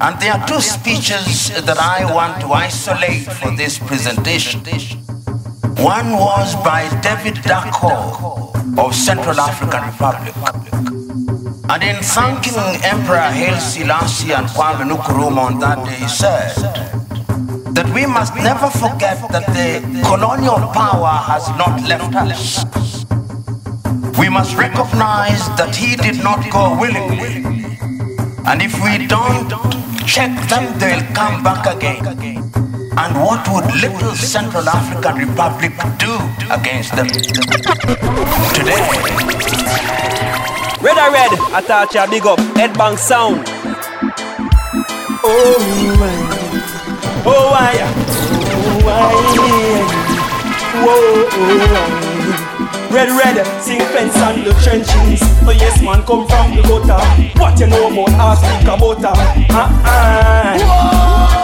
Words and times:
And 0.00 0.20
there 0.20 0.32
are 0.32 0.46
two 0.46 0.60
speeches 0.60 1.50
that 1.50 1.78
I 1.78 2.04
want 2.12 2.40
to 2.40 2.48
isolate 2.52 3.22
for 3.30 3.50
this 3.56 3.78
presentation. 3.78 4.60
One 5.78 6.10
was 6.12 6.54
by 6.56 6.88
David 7.00 7.36
Dacko 7.42 8.78
of 8.78 8.94
Central 8.94 9.38
African 9.40 9.82
Republic. 9.84 10.34
And 11.70 11.82
in 11.82 12.02
thanking 12.02 12.58
Emperor 12.82 13.30
Haile 13.30 13.60
Selassie 13.60 14.32
and 14.32 14.46
Kwame 14.48 14.90
Nkrumah 14.90 15.38
on 15.38 15.58
that 15.60 15.84
day, 15.86 15.94
he 15.94 16.08
said 16.08 16.54
that 17.74 17.88
we 17.94 18.04
must 18.04 18.34
never 18.34 18.68
forget 18.70 19.18
that 19.30 19.46
the 19.54 20.02
colonial 20.04 20.58
power 20.74 21.14
has 21.30 21.48
not 21.50 21.80
left 21.88 22.14
us. 22.14 22.64
We 24.18 24.28
must 24.28 24.56
recognize 24.56 25.46
that 25.56 25.74
he 25.74 25.96
did 25.96 26.22
not 26.22 26.50
go 26.50 26.76
willingly. 26.78 27.63
And 28.46 28.60
if 28.60 28.74
we 28.84 29.06
don't 29.06 29.48
check 30.06 30.30
them, 30.48 30.78
they'll 30.78 31.02
come 31.14 31.42
back 31.42 31.64
again. 31.74 32.04
And 32.96 33.16
what 33.16 33.48
would 33.48 33.64
little 33.80 34.14
Central 34.14 34.68
African 34.68 35.28
Republic 35.28 35.72
do 35.98 36.12
against 36.52 36.94
them? 36.94 37.08
Today. 38.52 38.80
Red 40.84 40.98
or 40.98 41.10
red, 41.10 41.30
Autarchii, 41.56 42.10
big 42.10 42.26
up, 42.26 42.38
headbang 42.54 42.98
sound. 42.98 43.48
Oh 45.24 45.58
my, 45.98 46.14
oh 47.24 47.50
why, 47.50 47.72
oh 48.60 48.78
why, 48.84 49.12
whoa, 50.84 51.08
oh, 51.32 52.03
Red, 52.94 53.08
red, 53.10 53.44
sing 53.60 53.80
fence 53.80 54.14
and 54.14 54.46
the 54.46 54.52
trenches. 54.62 55.20
Oh 55.42 55.50
yes, 55.50 55.82
man, 55.82 56.04
come 56.04 56.28
from 56.28 56.54
the 56.54 56.62
gutter. 56.62 57.02
What 57.40 57.58
you 57.58 57.66
know 57.66 57.88
about 57.90 58.38
Africa 58.38 58.76
butter? 58.78 59.14
Uh-uh. 59.52 60.54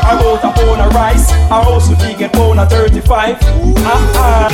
About 0.07 0.45
a 0.45 0.53
pound 0.57 0.81
of 0.81 0.95
rice, 0.95 1.33
I 1.51 1.61
also 1.65 1.95
think 1.97 2.21
a 2.21 2.29
pound 2.29 2.61
of 2.61 2.71
35. 2.71 3.37
Uh-uh. 3.43 4.49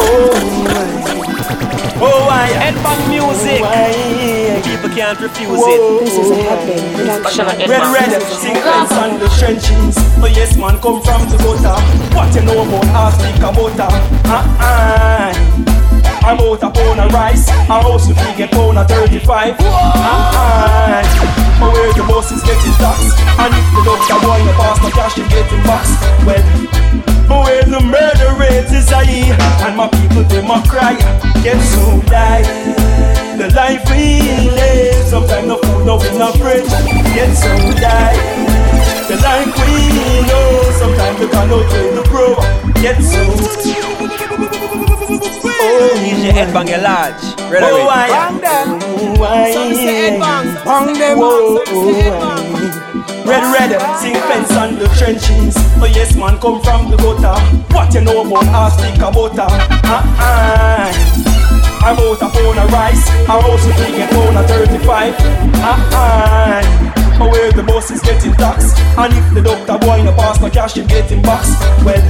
Oh 0.00 0.32
my. 0.64 1.27
Oh, 2.00 2.26
why? 2.28 2.52
Headbang 2.52 3.08
music. 3.08 3.60
Why? 3.60 4.60
People 4.62 4.90
can't 4.90 5.18
refuse 5.20 5.48
Whoa. 5.48 5.98
it. 5.98 6.04
This 6.04 6.14
is 6.18 6.30
a 6.30 6.36
headbang 6.44 6.94
production. 6.94 7.46
Red, 7.68 7.84
red, 7.90 8.22
sing 8.38 8.54
fence 8.54 8.92
and 8.92 9.18
the 9.20 9.28
trenches. 9.40 9.96
Oh, 10.20 10.28
yes, 10.28 10.56
man, 10.56 10.78
come 10.78 11.00
from 11.02 11.24
the 11.32 11.36
gutter. 11.40 11.74
What 12.14 12.34
you 12.34 12.42
know 12.44 12.62
about 12.62 12.84
Africa 12.92 13.48
butter? 13.50 13.90
Uh-uh. 14.28 15.32
About 16.28 16.62
a 16.62 16.68
pound 16.68 17.00
of 17.00 17.12
rice, 17.12 17.48
I 17.48 17.80
also 17.80 18.12
think 18.12 18.38
a 18.40 18.48
pound 18.52 18.76
of 18.76 18.86
35. 18.88 19.56
Uh-uh. 19.58 21.02
But 21.58 21.72
where 21.72 21.92
the 21.94 22.04
boss 22.06 22.30
is 22.30 22.42
getting 22.44 22.76
tax, 22.76 23.16
and 23.40 23.54
if 23.56 23.66
the 23.72 23.82
doctor 23.88 24.20
boy 24.20 24.38
the 24.44 24.52
pass 24.54 24.78
the 24.84 24.90
cash, 24.92 25.16
you 25.16 25.24
getting 25.32 25.62
box. 25.64 25.96
Well, 26.28 26.44
but 27.28 27.44
where 27.44 27.62
the 27.62 27.78
murder 27.80 28.32
rate 28.40 28.72
is 28.72 28.88
high, 28.88 29.04
and 29.68 29.76
my 29.76 29.86
people 29.88 30.24
they 30.24 30.40
my 30.42 30.60
cry, 30.66 30.96
get 31.44 31.60
so 31.60 32.00
die. 32.08 32.42
The 33.36 33.50
life 33.54 33.84
we 33.90 34.20
live, 34.50 35.06
sometimes 35.06 35.46
no 35.46 35.58
food, 35.58 35.84
no 35.86 36.00
in 36.00 36.18
no 36.18 36.32
fridge, 36.32 36.66
get 37.14 37.36
so 37.36 37.54
die. 37.78 38.16
The 39.06 39.16
life 39.22 39.54
we 39.62 39.90
know, 40.26 40.62
sometimes 40.80 41.20
we 41.20 41.28
cannot 41.28 41.68
trade 41.70 41.94
the 41.96 42.02
pro, 42.08 42.34
get 42.82 43.00
so. 43.00 43.22
Oh, 45.60 45.90
DJ 46.00 46.30
headbang 46.32 46.68
a 46.72 46.78
large. 46.80 47.22
Red 47.50 47.62
oh, 47.64 47.84
why? 47.86 48.08
Bang 48.08 48.38
them. 48.40 48.80
Why? 49.18 49.52
Some 49.52 49.74
say 49.74 50.10
headbang. 50.10 50.46
Bang 50.64 50.94
them. 50.98 51.18
Red, 53.28 53.44
red, 53.52 53.98
sing 54.00 54.14
fence 54.14 54.50
and 54.52 54.78
the 54.78 54.88
trenches. 54.96 55.54
Oh 55.76 55.84
yes, 55.84 56.16
man, 56.16 56.38
come 56.40 56.62
from 56.62 56.90
the 56.90 56.96
gutter. 56.96 57.36
What 57.74 57.92
you 57.92 58.00
know 58.00 58.24
about 58.24 58.46
Africa 58.48 59.12
butter? 59.12 59.44
Uh-uh. 59.84 60.88
About 61.84 62.22
a 62.24 62.28
pound 62.32 62.58
of 62.58 62.72
rice, 62.72 63.04
I 63.28 63.36
also 63.36 63.70
think 63.76 64.00
a 64.00 64.08
pound 64.08 64.38
of 64.38 64.46
35. 64.48 65.14
Uh-uh. 65.60 66.98
But 67.18 67.32
where 67.32 67.52
the 67.52 67.64
boss 67.64 67.90
is 67.90 68.00
getting 68.00 68.32
taxed 68.34 68.78
And 68.96 69.12
if 69.12 69.34
the 69.34 69.42
doctor 69.42 69.76
boy 69.76 70.04
no 70.04 70.12
pass 70.12 70.40
no 70.40 70.48
cash, 70.48 70.74
he 70.74 70.84
getting 70.86 71.20
box 71.20 71.50
Well, 71.84 72.00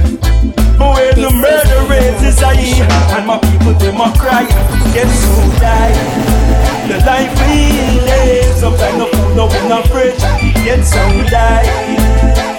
but 0.77 0.93
where 0.93 1.13
the 1.13 1.31
murder 1.33 1.89
rate 1.89 2.21
is 2.21 2.39
high 2.39 3.17
And 3.17 3.25
my 3.25 3.39
people, 3.39 3.73
they 3.73 3.91
might 3.91 4.13
cry 4.19 4.45
Get 4.93 5.09
so 5.09 5.33
die 5.57 5.97
The 6.87 7.03
life 7.03 7.33
we 7.49 7.99
live 8.05 8.55
Sometimes 8.55 8.97
no 8.99 9.07
food, 9.07 9.35
no 9.35 9.49
in 9.49 9.67
no 9.67 9.81
fridge 9.89 10.58
Get 10.69 10.85
so 10.85 11.01
die 11.31 11.65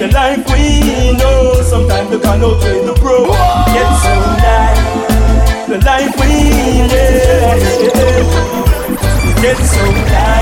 The 0.00 0.08
life 0.12 0.44
we 0.50 1.12
know. 1.16 1.62
Sometimes 1.62 2.10
they 2.10 2.18
cannot 2.18 2.60
trade 2.60 2.84
the 2.84 2.94
pro 2.94 3.24
Get 3.70 3.90
so 4.02 4.14
die 4.42 4.74
The 5.68 5.78
life 5.86 6.16
we 6.18 6.32
live. 6.90 8.26
Get 9.40 9.58
so 9.58 9.84
die 10.10 10.40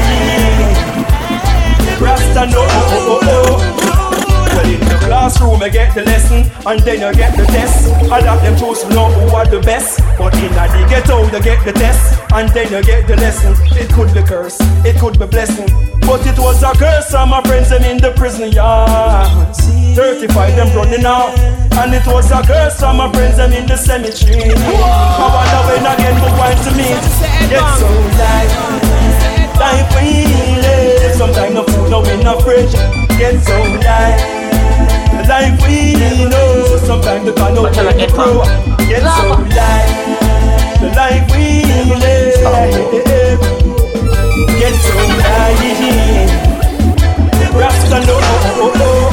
Rasta 2.00 2.46
no 2.46 2.62
oh, 2.62 2.70
oh, 2.70 3.20
oh. 3.22 3.82
oh. 3.82 3.88
In 4.68 4.80
the 4.80 5.00
classroom 5.00 5.62
I 5.62 5.70
get 5.70 5.94
the 5.94 6.04
lesson 6.04 6.44
And 6.66 6.80
then 6.84 7.00
you 7.00 7.10
get 7.16 7.32
the 7.34 7.46
test. 7.46 7.88
I 8.12 8.20
let 8.20 8.42
them 8.44 8.52
choose 8.60 8.84
to 8.84 8.88
know 8.90 9.08
who 9.08 9.34
are 9.34 9.46
the 9.46 9.60
best. 9.60 10.00
But 10.18 10.34
in 10.36 10.52
the 10.52 10.86
ghetto 10.92 11.24
you 11.24 11.40
get 11.40 11.64
the 11.64 11.72
test 11.72 12.20
And 12.36 12.50
then 12.50 12.68
you 12.68 12.82
get 12.84 13.08
the 13.08 13.16
lesson. 13.16 13.56
It 13.80 13.88
could 13.96 14.12
be 14.12 14.20
curse, 14.22 14.60
it 14.84 15.00
could 15.00 15.18
be 15.18 15.24
blessing 15.24 15.72
But 16.04 16.20
it 16.28 16.38
was 16.38 16.62
a 16.62 16.76
curse. 16.76 17.14
And 17.14 17.30
my 17.30 17.40
friends 17.48 17.70
them 17.70 17.82
in 17.82 17.96
the 17.96 18.12
prison 18.12 18.52
yard. 18.52 19.56
35 19.96 20.28
them 20.56 20.76
running 20.76 21.06
out 21.08 21.32
And 21.80 21.94
it 21.94 22.04
was 22.04 22.30
a 22.30 22.44
curse. 22.44 22.78
From 22.78 22.98
my 22.98 23.10
friends 23.10 23.38
them 23.38 23.52
in 23.56 23.64
the 23.64 23.76
cemetery. 23.76 24.52
I 24.52 25.26
wonder 25.32 25.60
when 25.64 25.88
again 25.88 26.16
who 26.20 26.28
want 26.36 26.60
to 26.60 26.70
meet 26.76 27.04
Get 27.48 27.64
so 27.80 27.88
life 28.20 28.52
Life 29.56 29.88
we 29.96 30.28
live. 30.60 31.14
Sometimes 31.16 31.54
no 31.54 31.64
food, 31.64 31.90
no 31.90 32.04
in 32.04 32.20
no 32.20 32.38
fridge. 32.38 32.72
Get 33.16 33.42
so 33.42 33.56
life 33.80 34.47
The 35.18 35.26
life 35.26 35.58
we 35.66 35.94
know 36.30 36.78
Sometimes 36.78 37.26
the 37.26 37.32
car 37.34 37.50
no 37.50 37.66
play 37.72 38.06
the 38.06 38.06
pro 38.14 38.44
Get 38.86 39.02
so 39.02 39.34
life. 39.34 39.90
The 40.80 40.88
life 40.94 41.26
we 41.34 41.66
live. 41.98 43.40
Get 44.58 44.74
so 44.78 44.94
life. 45.18 45.58
Rasta 47.52 47.98
no 48.06 48.14
oh, 48.14 48.62
oh, 48.62 48.72
oh. 48.78 49.10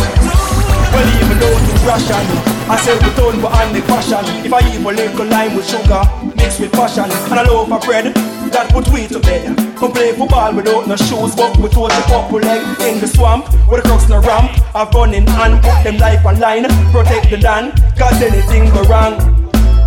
Well 0.94 1.10
even 1.18 1.38
though 1.40 1.58
it's 1.58 1.84
Russian 1.84 2.26
I 2.70 2.78
said 2.86 3.02
we 3.02 3.10
don't 3.16 3.42
go 3.42 3.48
on 3.48 3.74
the 3.74 3.82
fashion. 3.82 4.24
If 4.46 4.54
I 4.54 4.60
eat 4.70 4.86
a 4.86 4.88
little 4.88 5.26
lime 5.26 5.56
with 5.56 5.68
sugar 5.68 6.35
Mixed 6.46 6.60
with 6.60 6.74
passion 6.74 7.10
And 7.10 7.40
a 7.40 7.44
loaf 7.52 7.72
of 7.72 7.82
bread 7.82 8.14
That 8.54 8.70
put 8.70 8.86
we 8.94 9.08
to 9.08 9.18
bed. 9.18 9.58
Come 9.82 9.92
play 9.92 10.14
football 10.14 10.54
without 10.54 10.86
no 10.86 10.96
shoes 10.96 11.34
But 11.34 11.58
we 11.58 11.70
told 11.74 11.90
the 11.90 12.04
couple 12.06 12.38
leg 12.38 12.62
in 12.86 13.02
the 13.02 13.08
swamp 13.08 13.50
With 13.66 13.82
the 13.82 13.90
crooks 13.90 14.08
no 14.08 14.22
ramp. 14.22 14.54
Have 14.78 14.94
running 14.94 15.26
and 15.26 15.58
put 15.58 15.82
them 15.82 15.98
life 15.98 16.24
on 16.24 16.38
line. 16.38 16.70
Protect 16.94 17.34
the 17.34 17.42
land 17.42 17.82
Cause 17.98 18.22
anything 18.22 18.70
go 18.70 18.86
wrong. 18.86 19.18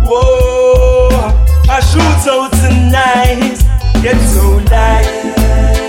Whoa 0.03 1.31
I 1.71 1.79
shoot 1.79 2.27
out 2.27 2.51
tonight. 2.59 3.55
Get 4.03 4.19
so 4.19 4.59
light. 4.67 5.07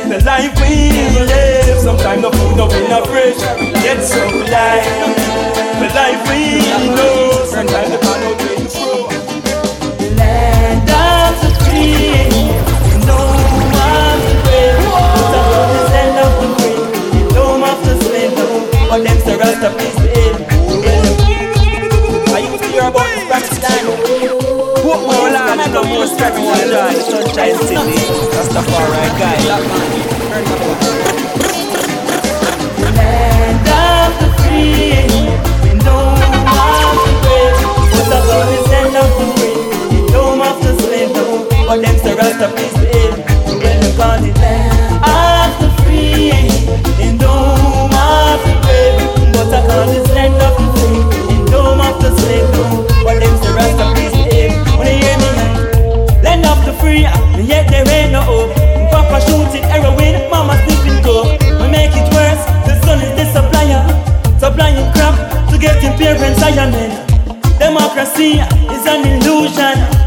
The 0.07 0.23
life 0.23 0.55
we 0.63 1.19
live 1.19 1.83
Sometimes 1.83 2.23
no 2.23 2.31
food, 2.31 2.55
no 2.55 2.71
in 2.71 2.87
no 2.87 3.03
fridge 3.11 3.43
Get 3.83 3.99
so 4.07 4.23
light. 4.55 4.87
The 5.83 5.91
life 5.99 6.23
we 6.31 6.63
know 6.95 7.43
Sometimes 7.51 7.91
the 7.91 7.99
man 8.07 8.80
sunshine 27.11 27.55
city 27.67 27.99
Rastafari 28.35 29.09
guy 29.19 29.39
Land 29.49 30.47
of 30.53 30.80
but 41.71 41.83
them 41.83 41.97
say 41.99 42.15
Rasta 42.17 42.51
please 42.51 42.75
live 42.83 43.15
to 43.47 43.55
when 43.63 43.79
the 43.79 43.95
body 43.97 44.33
land. 44.43 44.75
I'm 45.07 45.55
the 45.63 45.71
free, 45.79 46.35
in 46.99 47.15
dome 47.15 47.95
of 47.95 48.43
the 48.43 48.55
brave, 48.67 48.99
but 49.31 49.55
I 49.55 49.63
call 49.71 49.87
it 49.87 50.03
land 50.11 50.35
of 50.43 50.59
the 50.59 50.67
free, 50.75 50.99
in 51.31 51.47
dome 51.47 51.79
of 51.79 51.95
the 52.03 52.11
slave. 52.19 52.51
No, 52.59 52.83
but 53.07 53.23
them 53.23 53.35
say 53.39 53.55
Rasta 53.55 53.87
please 53.95 54.19
live 54.19 54.51
when 54.75 54.87
they 54.91 54.99
hear 54.99 55.15
me 55.23 55.31
like 55.39 56.25
land 56.27 56.43
of 56.45 56.59
the 56.67 56.75
free, 56.83 57.07
and 57.07 57.47
yet 57.47 57.71
there 57.71 57.87
ain't 57.87 58.11
no 58.19 58.23
hope. 58.27 58.51
Papa 58.91 59.23
shooting 59.31 59.63
heroin, 59.71 60.27
mama 60.27 60.59
sleeping 60.67 60.99
coke. 61.07 61.39
We 61.63 61.71
make 61.71 61.95
it 61.95 62.11
worse, 62.11 62.43
the 62.67 62.83
son 62.83 62.99
is 62.99 63.15
the 63.15 63.31
supplier, 63.31 63.87
supplying 64.43 64.91
crap 64.91 65.15
to 65.47 65.57
get 65.57 65.79
in 65.87 65.95
parents' 65.95 66.43
iron. 66.43 66.75
Democracy 67.63 68.43
is 68.75 68.85
an 68.91 69.07
illusion. 69.07 70.00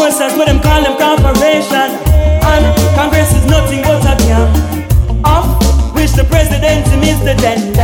Enforcers, 0.00 0.32
what 0.38 0.46
them 0.46 0.60
call 0.60 0.82
them 0.82 0.96
corporation. 0.96 1.92
And 2.40 2.64
Congress 2.96 3.34
is 3.34 3.44
nothing 3.44 3.82
but 3.82 4.00
a 4.00 4.16
camp. 4.24 4.48
Of 5.26 5.44
which 5.94 6.12
the 6.12 6.24
presidency 6.24 7.10
is 7.10 7.20
the 7.20 7.34
dead 7.34 7.76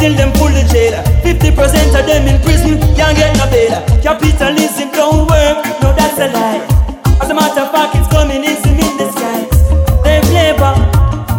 yet 0.00 0.12
still 0.12 0.14
them 0.16 0.32
full 0.34 0.48
of 0.48 0.66
jail. 0.70 0.92
50% 1.22 2.00
of 2.00 2.06
them 2.06 2.26
in 2.26 2.40
prison, 2.42 2.78
can't 2.96 3.16
get 3.16 3.36
no 3.36 3.46
bail. 3.50 3.80
Capitalism 4.02 4.90
don't 4.92 5.28
work, 5.28 5.64
no 5.82 5.92
that's 5.94 6.18
a 6.18 6.28
lie. 6.32 6.66
As 7.20 7.30
a 7.30 7.34
matter 7.34 7.60
of 7.60 7.72
fact, 7.72 7.96
it's 7.96 8.08
communism 8.08 8.78
in 8.78 8.96
disguise. 8.96 9.48
Slave 10.02 10.28
labor, 10.32 10.74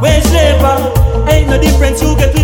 wage 0.01 0.25
labor, 0.31 0.77
ain't 1.29 1.49
no 1.49 1.59
difference. 1.59 2.01
You 2.01 2.15
get 2.17 2.40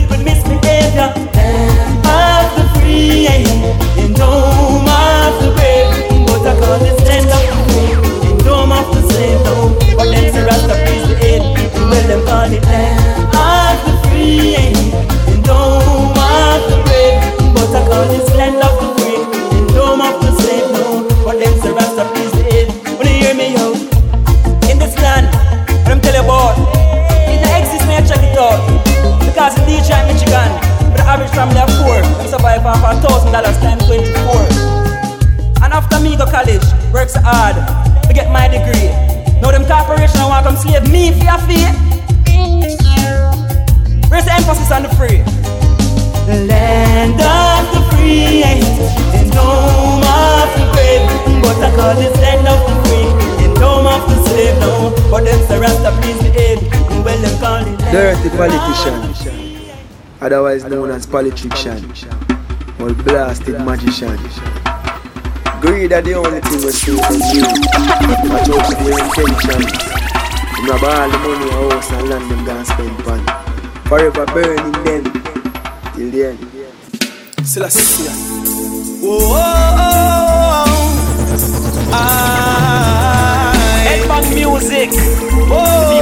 a 32.68 33.00
thousand 33.02 33.32
dollars 33.32 33.58
times 33.60 33.86
24. 33.86 35.64
And 35.64 35.74
after 35.74 36.00
me 36.00 36.18
go 36.18 36.26
college, 36.26 36.64
work 36.92 37.10
so 37.10 37.22
hard 37.24 37.56
to 38.04 38.14
get 38.14 38.32
my 38.32 38.48
degree. 38.48 38.92
Now 39.42 39.52
them 39.52 39.66
corporation 39.66 40.22
want 40.28 40.46
come 40.46 40.58
slave 40.58 40.84
me 40.92 41.12
for 41.16 41.24
your 41.24 41.40
fee. 41.48 41.68
Where's 44.10 44.26
the 44.26 44.34
emphasis 44.34 44.72
on 44.72 44.84
the 44.84 44.92
free? 44.96 45.24
The 46.28 46.46
land 46.48 47.20
of 47.20 47.64
the 47.74 47.82
free, 47.96 48.44
brave. 50.76 51.04
But 51.42 51.58
I 51.64 51.72
call 51.76 51.96
this 51.96 52.16
land 52.20 52.48
of 52.48 52.60
the 52.68 52.76
free, 52.88 53.08
Dirty 57.92 58.30
politician, 58.30 58.94
otherwise 60.22 60.64
known 60.66 60.92
as 60.92 61.06
politician, 61.06 61.94
or 62.80 62.94
blasted 62.94 63.60
magician. 63.62 64.18
Greed 65.60 65.92
are 65.94 66.02
the 66.02 66.14
only 66.14 66.40
thing 66.42 66.62
we 66.64 66.72
see 66.72 66.96
from 66.98 67.18
you. 67.34 67.42
Watch 68.30 68.50
out 68.50 68.66
for 68.74 68.84
your 68.84 69.00
intention. 69.02 69.62
You 70.64 70.72
have 70.72 70.84
all 70.84 71.10
the 71.10 71.18
money, 71.18 71.50
house 71.52 71.92
and 71.92 72.10
land 72.10 72.30
them 72.30 72.46
gonna 72.46 72.66
spend 72.66 72.98
pan. 73.06 73.22
Forever 73.86 74.26
burning 74.28 74.72
them 74.84 75.04
till 75.96 76.12
the 76.12 76.26
end. 76.30 76.40
Selassie. 77.46 78.10
Whoa, 79.02 79.18
oh, 79.22 79.76
oh, 79.80 80.66
I. 81.94 81.96
Headbang 83.88 84.28
music. 84.36 84.90
Whoa, 85.50 85.97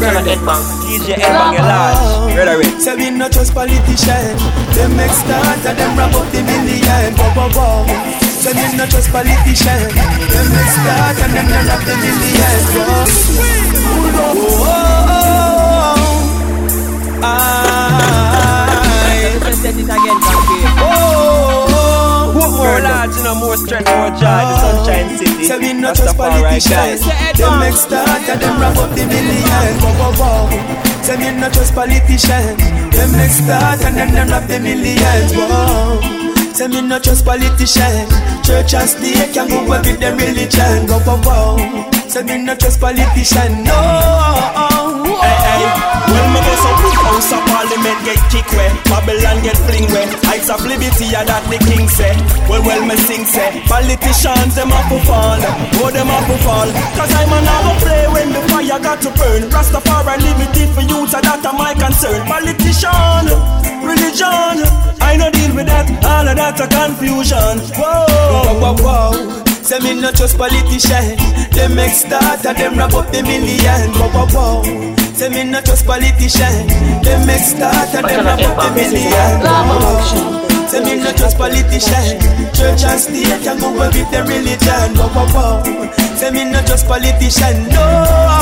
DJ 0.00 1.14
Headbang 1.22 1.54
a 1.58 1.62
large. 1.62 2.34
Rhetoric. 2.36 2.80
Say 2.80 2.94
we 2.96 3.10
not 3.10 3.30
just 3.32 3.54
politician. 3.54 4.36
Them 4.74 4.96
make 4.96 5.10
start 5.12 5.64
and 5.66 5.78
them 5.78 5.96
wrap 5.96 6.14
up 6.14 6.26
the 6.32 6.42
million. 6.42 7.14
Whoa, 7.14 7.30
whoa, 7.36 7.48
whoa. 7.54 7.86
Say 8.42 8.52
we 8.52 8.76
not 8.76 8.88
just 8.90 9.10
politician. 9.10 9.94
Them 9.94 10.46
make 10.50 10.70
start 10.74 11.18
and 11.22 11.32
them 11.34 11.46
wrap 11.46 11.82
the 11.86 11.94
million. 11.94 12.60
Whoa, 14.14 14.34
whoa, 14.62 14.74
ah. 17.22 18.63
Oh. 19.36 19.40
Present 19.42 19.78
it 19.80 19.84
again, 19.84 20.18
Oh, 20.78 20.84
oh, 20.84 21.66
oh. 21.70 22.38
What 22.38 22.50
more 22.58 22.80
large, 22.82 23.14
you 23.16 23.22
know, 23.22 23.34
more 23.38 23.56
strength, 23.56 23.86
more 23.94 24.10
joy, 24.10 24.42
the 24.50 24.54
sunshine 24.58 25.08
city. 25.18 25.44
Say 25.44 25.58
we 25.58 25.72
not 25.72 25.96
just 25.96 26.16
politicians. 26.16 27.02
Them 27.38 27.60
make 27.60 27.74
start 27.78 28.08
and 28.28 28.40
them 28.40 28.60
wrap 28.60 28.76
up 28.76 28.90
the 28.94 29.06
million. 29.06 29.72
Whoa, 29.78 30.12
whoa, 30.18 30.48
whoa. 30.48 30.84
Say 31.04 31.16
we 31.20 31.38
not 31.38 31.52
just 31.52 31.74
politicians 31.74 32.56
Them 32.96 33.12
make 33.12 33.28
start 33.30 33.84
and 33.84 33.94
then 33.94 34.14
them 34.14 34.28
wrap 34.28 34.48
the 34.48 34.58
millions 34.58 35.36
Whoa. 35.36 36.00
Say 36.54 36.66
me 36.68 36.80
not 36.80 37.02
just 37.02 37.26
politician 37.26 38.08
Church 38.42 38.72
and 38.72 38.88
state 38.88 39.34
can 39.34 39.48
go 39.50 39.66
away 39.66 39.80
with 39.84 40.00
them 40.00 40.16
religion. 40.16 40.86
Whoa, 40.88 41.00
whoa, 41.04 41.20
whoa. 41.20 42.08
Say 42.08 42.22
me 42.22 42.38
not 42.42 42.58
just 42.58 42.80
politician 42.80 43.64
No. 43.68 43.76
Hey, 45.20 45.36
hey, 45.44 45.64
well, 46.08 46.26
me 46.32 46.40
go 46.40 46.54
so 46.56 46.70
quick 46.80 46.93
house 47.14 47.30
of 47.30 47.42
parliament 47.46 47.98
get 48.02 48.18
kick 48.26 48.48
way 48.58 48.70
Babylon 48.90 49.38
get 49.46 49.58
fling 49.70 49.86
way 49.94 50.06
Heights 50.26 50.50
of 50.50 50.66
liberty, 50.66 51.06
yeah, 51.14 51.22
that 51.22 51.46
the 51.46 51.58
king 51.62 51.86
say. 51.86 52.10
Well, 52.50 52.58
well, 52.66 52.82
me 52.82 52.96
sing 53.06 53.22
say. 53.22 53.62
Politicians, 53.70 54.58
them 54.58 54.74
have 54.74 54.90
to 54.90 54.98
fall. 55.06 55.38
Oh, 55.78 55.90
them 55.94 56.10
have 56.10 56.26
to 56.26 56.36
fall. 56.42 56.68
Cause 56.98 57.12
I'm 57.14 57.30
an 57.30 57.46
hour 57.46 57.74
play 57.78 58.04
when 58.10 58.28
the 58.34 58.42
fire 58.50 58.80
got 58.82 58.98
to 59.06 59.10
burn. 59.14 59.46
Rastafari 59.52 60.18
limited 60.18 60.68
for 60.74 60.82
youth, 60.82 61.14
and 61.14 61.22
that 61.22 61.46
are 61.46 61.54
my 61.54 61.72
concern. 61.78 62.26
Politician, 62.26 63.30
religion. 63.86 64.56
I 64.98 65.14
no 65.14 65.30
deal 65.30 65.54
with 65.54 65.70
that, 65.70 65.86
all 66.02 66.26
of 66.26 66.34
that 66.34 66.58
a 66.58 66.66
confusion. 66.66 67.54
Whoa. 67.78 68.10
Whoa, 68.10 68.58
whoa, 68.58 68.74
whoa. 68.82 69.44
Say 69.62 69.78
me 69.80 70.00
not 70.00 70.14
just 70.14 70.36
politician. 70.36 71.14
Them 71.54 71.78
and 71.78 72.58
them 72.58 72.74
wrap 72.74 72.92
up 72.92 73.06
the 73.12 73.22
million. 73.22 73.86
Whoa, 73.94 74.08
whoa, 74.10 74.26
whoa 74.34 75.03
Say 75.14 75.28
me 75.28 75.44
not 75.44 75.64
just 75.64 75.86
politician. 75.86 76.66
Them 77.02 77.26
make 77.26 77.38
start 77.38 77.94
and 77.94 78.04
them 78.04 78.26
wrap 78.26 78.40
up 78.40 78.74
the 78.74 78.82
million 78.90 79.40
Whoa. 79.40 80.53
Say 80.74 80.82
me 80.82 81.04
not 81.04 81.14
just 81.16 81.38
politician. 81.38 82.18
Church 82.50 82.82
and 82.82 82.98
state 82.98 83.42
can 83.46 83.60
go 83.60 83.70
away 83.70 83.94
with 83.94 84.10
the 84.10 84.26
religion. 84.26 84.90
Whoa, 84.98 85.06
whoa, 85.06 85.62
whoa 85.62 85.94
Say 86.18 86.30
me 86.34 86.50
not 86.50 86.66
just 86.66 86.86
politician 86.86 87.70
No. 87.70 88.34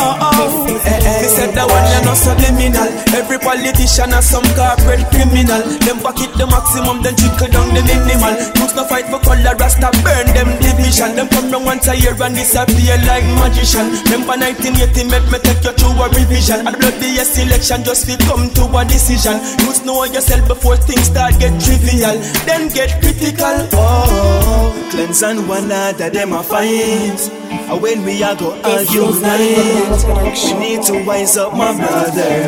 Me 0.73 1.29
said 1.29 1.53
that 1.53 1.69
one 1.69 1.85
you 1.93 2.01
not 2.09 2.17
subliminal. 2.17 2.89
Every 3.13 3.37
politician 3.37 4.17
has 4.17 4.33
some 4.33 4.49
corporate 4.57 5.05
criminal. 5.13 5.61
Them 5.85 6.01
pocket 6.01 6.33
the 6.41 6.49
maximum 6.49 7.05
then 7.05 7.21
trickle 7.21 7.53
down 7.53 7.69
the 7.77 7.85
minimal. 7.85 8.33
Youths 8.57 8.75
no 8.81 8.89
fight 8.89 9.13
for 9.13 9.21
color 9.21 9.53
rasta 9.61 9.93
burn 10.01 10.27
them 10.33 10.57
division. 10.57 11.13
Them 11.21 11.29
come 11.29 11.53
round 11.53 11.69
once 11.69 11.89
a 11.89 11.95
year 11.97 12.17
and 12.17 12.33
disappear 12.33 12.97
like 13.05 13.29
magician. 13.45 13.93
Them 14.09 14.25
for 14.25 14.41
1980 14.41 15.13
make 15.13 15.29
me 15.29 15.39
take 15.45 15.61
you 15.61 15.75
through 15.77 16.01
a 16.01 16.09
revision. 16.17 16.65
And 16.65 16.77
blood 16.81 16.97
the 16.97 17.25
selection 17.29 17.85
just 17.85 18.09
fit 18.09 18.25
come 18.25 18.49
to 18.57 18.65
a 18.73 18.83
decision. 18.89 19.37
Youths 19.65 19.85
know 19.85 20.05
yourself 20.09 20.49
before 20.49 20.81
things 20.81 21.13
start 21.13 21.37
get 21.37 21.53
trivial 21.61 22.22
Then 22.47 22.69
get 22.69 23.01
critical. 23.01 23.69
Oh 23.73 24.89
Cleanse 24.91 25.23
and 25.23 25.49
one 25.49 25.65
another, 25.65 26.11
them 26.11 26.33
a 26.33 26.43
fight. 26.43 27.21
And 27.51 27.81
when 27.81 28.05
we 28.05 28.23
a 28.23 28.37
go 28.37 28.53
argue 28.61 29.09
night 29.25 30.05
We 30.45 30.53
need 30.61 30.83
to 30.85 31.03
wise 31.05 31.37
up 31.37 31.57
my 31.57 31.73
brother. 31.73 32.45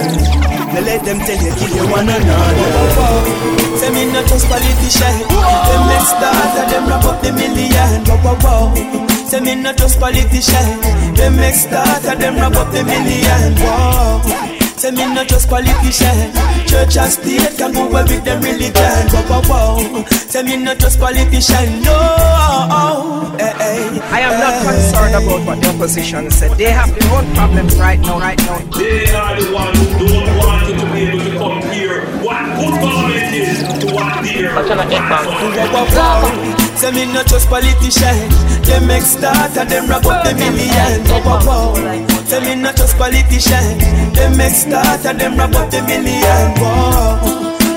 Now 0.75 0.81
let 0.85 1.05
them 1.05 1.19
tell 1.21 1.41
you 1.41 1.53
kill 1.57 1.77
you 1.77 1.91
one 1.91 2.09
another. 2.09 3.55
Say 3.79 3.91
me 3.91 4.13
not 4.13 4.27
just 4.29 4.47
politician. 4.47 5.25
Them 5.25 5.83
make 5.89 6.07
start 6.07 6.53
and 6.59 6.71
them 6.71 6.89
wrap 6.89 7.05
up 7.05 7.23
the 7.23 7.33
million. 7.33 8.05
Whoa, 8.05 8.35
whoa, 8.35 8.75
whoa 8.75 9.29
Say 9.29 9.41
me 9.41 9.55
not 9.55 9.77
just 9.79 9.99
politician. 9.99 10.81
Them 11.15 11.37
make 11.37 11.55
start 11.55 12.05
and 12.05 12.21
them 12.21 12.37
wrap 12.37 12.57
up 12.57 12.71
the 12.73 12.85
million. 12.85 13.57
Whoa 13.57 14.64
Say 14.77 14.91
me 14.91 15.07
not 15.15 15.29
just 15.29 15.49
politician 15.49 16.33
Church 16.67 16.97
and 16.97 17.13
state 17.13 17.57
can 17.59 17.73
go 17.73 17.89
away 17.89 18.03
with 18.03 18.25
them 18.25 18.43
religion 18.43 19.07
Whoa, 19.11 19.41
whoa, 19.41 19.79
whoa 19.79 20.05
Say 20.11 20.43
me 20.43 20.57
not 20.57 20.79
just 20.79 20.99
politician 20.99 21.83
No 21.83 23.25
eh, 23.39 23.55
eh, 23.61 24.01
I 24.11 24.21
am 24.21 24.39
not 24.39 24.55
eh. 24.55 24.65
concerned 24.65 25.15
about 25.15 25.47
what 25.47 25.61
the 25.61 25.69
opposition 25.71 26.31
said. 26.31 26.53
They 26.57 26.71
have 26.71 26.91
their 26.95 27.13
own 27.13 27.27
problems 27.35 27.77
right 27.79 27.99
now, 28.01 28.19
right 28.19 28.39
now. 28.39 28.59
They 28.79 29.11
are 29.11 29.35
the 29.41 29.53
ones 29.53 29.79
who 29.79 30.07
don't 30.07 30.39
want 30.39 30.69
you 30.69 30.75
to 30.79 30.87
be 30.93 31.01
able 31.07 31.25
to 31.25 31.33
compare 31.39 32.07
what 32.23 32.43
good 32.59 32.75
government 32.79 33.35
is 33.35 33.59
to 33.83 33.87
what 33.95 34.23
their 34.23 34.55
But 34.55 34.67
you're 34.67 34.77
not 34.77 34.87
headbang. 34.87 35.27
Whoa, 35.35 35.87
whoa, 35.87 36.31
whoa. 36.31 36.77
Say 36.77 36.91
Say 36.91 37.07
me 37.07 37.13
not 37.13 37.27
just 37.27 37.49
politician. 37.49 38.29
Them 38.63 38.87
make 38.87 39.03
start 39.03 39.57
and 39.57 39.69
them 39.71 39.89
wrap 39.89 40.07
up 40.07 40.25
the 40.25 40.35
million. 40.35 41.03
Wow, 41.25 41.75
wow, 41.75 42.14
wow. 42.25 42.29
Say 42.29 42.41
me 42.41 42.63
not 42.63 42.77
just 42.77 42.97
politician. 42.97 43.79
Them 44.15 44.37
make 44.37 44.55
start 44.55 45.05
and 45.05 45.21
them 45.21 45.37
wrap 45.37 45.55
up 45.55 45.71
the 45.71 45.83
million. 45.83 46.55
Wow. 46.61 47.21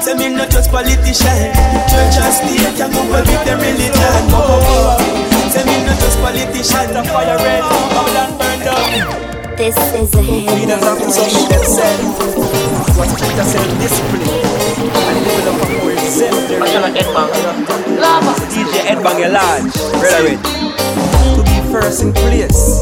Say 0.02 0.16
me 0.16 0.30
not 0.36 0.50
just 0.50 0.72
politician. 0.72 1.52
Church 1.92 2.16
and 2.16 2.34
state 2.34 2.76
can 2.80 2.92
go 2.92 3.04
with 3.12 3.28
the 3.28 3.54
religion. 3.60 4.24
Wow, 4.32 4.48
wow, 4.48 4.98
wow. 4.98 5.28
Me 5.66 5.84
not 5.84 6.00
just 6.00 6.18
politician. 6.20 6.94
The 6.94 7.04
fire 7.04 7.38
red, 7.38 7.62
all 7.62 7.90
Babylon 7.92 8.38
burn 8.38 8.60
down. 8.64 9.28
This 9.58 9.76
is 9.76 10.14
a 10.14 10.22
Leaders 10.22 10.84
have 10.86 11.00
to 11.02 11.10
submit 11.10 11.50
themselves 11.50 12.14
to 12.94 13.02
a 13.02 13.06
stricter 13.10 13.44
self-discipline 13.44 14.22
and 14.22 15.18
develop 15.26 15.58
a 15.58 15.82
more 15.82 15.92
exemplary 15.92 16.62
DJ 18.54 18.86
Headbang 18.86 19.26
a 19.26 19.30
large, 19.34 19.74
brother 19.98 20.38
To 21.36 21.42
be 21.42 21.58
first 21.74 22.04
in 22.04 22.14
place, 22.14 22.82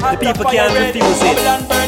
The 0.00 0.16
people 0.16 0.44
can't 0.50 0.72
refuse 0.72 1.20
it. 1.20 1.36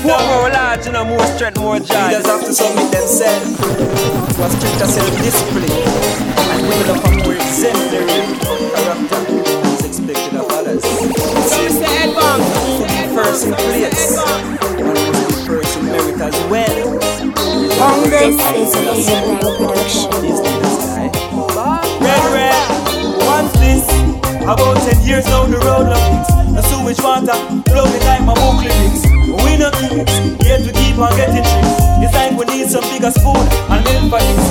More, 0.04 0.20
more 0.20 0.50
large, 0.50 0.84
you 0.84 0.92
know, 0.92 1.04
more 1.04 1.24
strength, 1.32 1.58
more 1.58 1.78
joy. 1.80 2.12
Leaders 2.12 2.26
have 2.26 2.44
to 2.44 2.52
submit 2.52 2.92
themselves 2.92 3.56
to 3.56 4.44
a 4.44 4.50
stricter 4.52 4.86
self-discipline 4.86 5.72
and 5.72 6.60
develop 6.68 7.04
a 7.04 7.10
more 7.24 7.34
exemplary 7.34 8.36
character 8.76 9.16
as 9.64 9.80
expected 9.86 10.36
of 10.38 10.46
others. 10.52 10.82
To 10.82 10.88
be 12.84 13.00
first 13.16 13.46
in 13.46 13.54
place, 13.54 14.20
one 14.20 14.84
must 14.84 15.08
be 15.08 15.46
first 15.46 15.72
in 15.78 15.84
merit 15.86 16.20
as 16.20 16.36
well. 16.52 17.00
This 18.12 18.36
is 18.36 18.74
a 18.76 18.92
Headbang 19.08 19.56
production. 19.56 20.12
Red, 22.02 22.24
red, 22.32 22.68
what's 23.24 23.52
this? 23.58 23.91
About 24.42 24.74
10 24.82 25.06
years 25.06 25.24
down 25.26 25.50
the 25.50 25.58
road 25.58 25.86
now 25.86 26.22
The 26.50 26.62
sewage 26.66 26.98
water 26.98 27.38
flow 27.70 27.86
me 27.86 27.98
like 28.02 28.22
my 28.26 28.34
book 28.34 28.58
lyrics 28.58 29.06
We 29.06 29.54
no 29.56 29.70
kids, 29.70 30.10
yet 30.42 30.66
we 30.66 30.72
keep 30.74 30.98
on 30.98 31.14
getting 31.14 31.46
tricks 31.46 31.78
It's 32.02 32.12
like 32.12 32.34
we 32.34 32.44
need 32.50 32.66
some 32.66 32.82
bigger 32.90 33.14
spoon 33.14 33.38
and 33.70 33.80
milk 33.86 34.10
for 34.10 34.18
this 34.18 34.42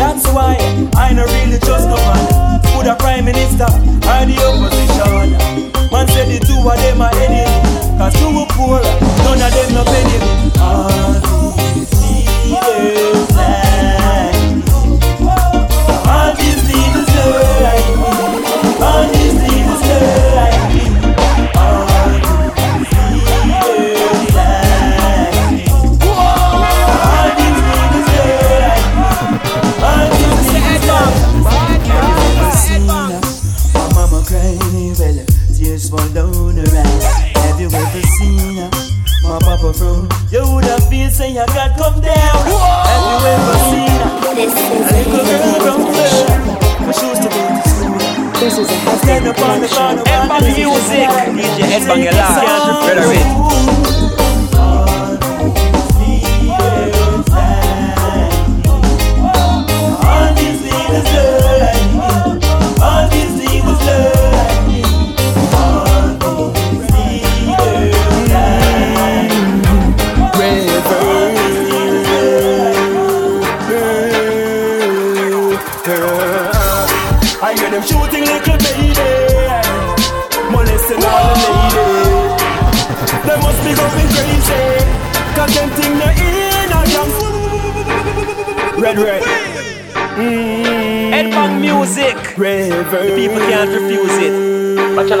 That's 0.00 0.24
why 0.32 0.56
I 0.96 1.12
no 1.12 1.24
really 1.28 1.60
trust 1.60 1.88
no 1.92 1.96
man 1.96 2.60
Put 2.72 2.88
a 2.88 2.96
prime 2.96 3.26
minister 3.26 3.68
or 3.68 4.24
the 4.24 4.36
opposition 4.40 5.36
Man 5.92 6.08
said 6.08 6.32
the 6.32 6.40
two 6.40 6.56
of 6.64 6.80
them 6.80 7.04
are 7.04 7.12
enemy 7.20 7.44
Cause 8.00 8.16
two 8.16 8.32
were 8.32 8.48
poor, 8.56 8.80
none 9.28 9.44
of 9.44 9.52
them 9.52 9.70
no 9.76 9.84
penny 9.84 10.18
All 10.56 10.88
these 11.76 11.92
leaders 12.00 13.28
like 13.36 14.40
all 16.08 16.32
these 16.34 16.62
leaders 16.64 17.08
are 17.12 18.33
Headbang 51.84 52.08
a 52.08 52.16
lot, 52.16 52.86
better 52.86 53.12
it. 53.12 53.43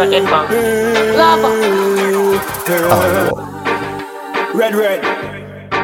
out, 0.00 0.08
Headbang. 0.12 0.46
Red, 4.54 4.74
red. 4.74 5.02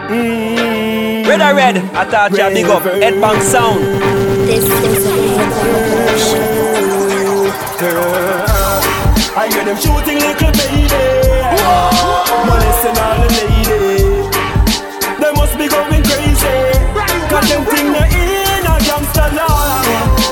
Mm. 0.08 1.26
Red, 1.26 1.56
red. 1.56 1.76
I 1.94 2.04
thought 2.04 2.30
you 2.32 2.48
big 2.54 2.66
up. 2.66 2.82
Headbang 2.82 3.40
sound. 3.42 3.80
This 4.46 4.64
is 4.64 5.06
a 5.06 5.10
I 9.32 9.48
hear 9.48 9.64
them 9.64 9.76
shooting 9.76 10.18
little 10.18 10.52
baby 10.52 10.90
Molesting 12.44 12.98
all 13.00 13.16
the 13.16 13.28
ladies 13.40 14.28
They 15.16 15.32
must 15.32 15.56
be 15.56 15.66
going 15.66 16.02
crazy 16.04 16.76
Cause 17.30 17.48
them 17.48 17.64
think 17.64 17.88
they 17.94 18.10
in 18.20 18.66
a 18.66 18.76
gangster 18.84 19.28
law 19.32 19.80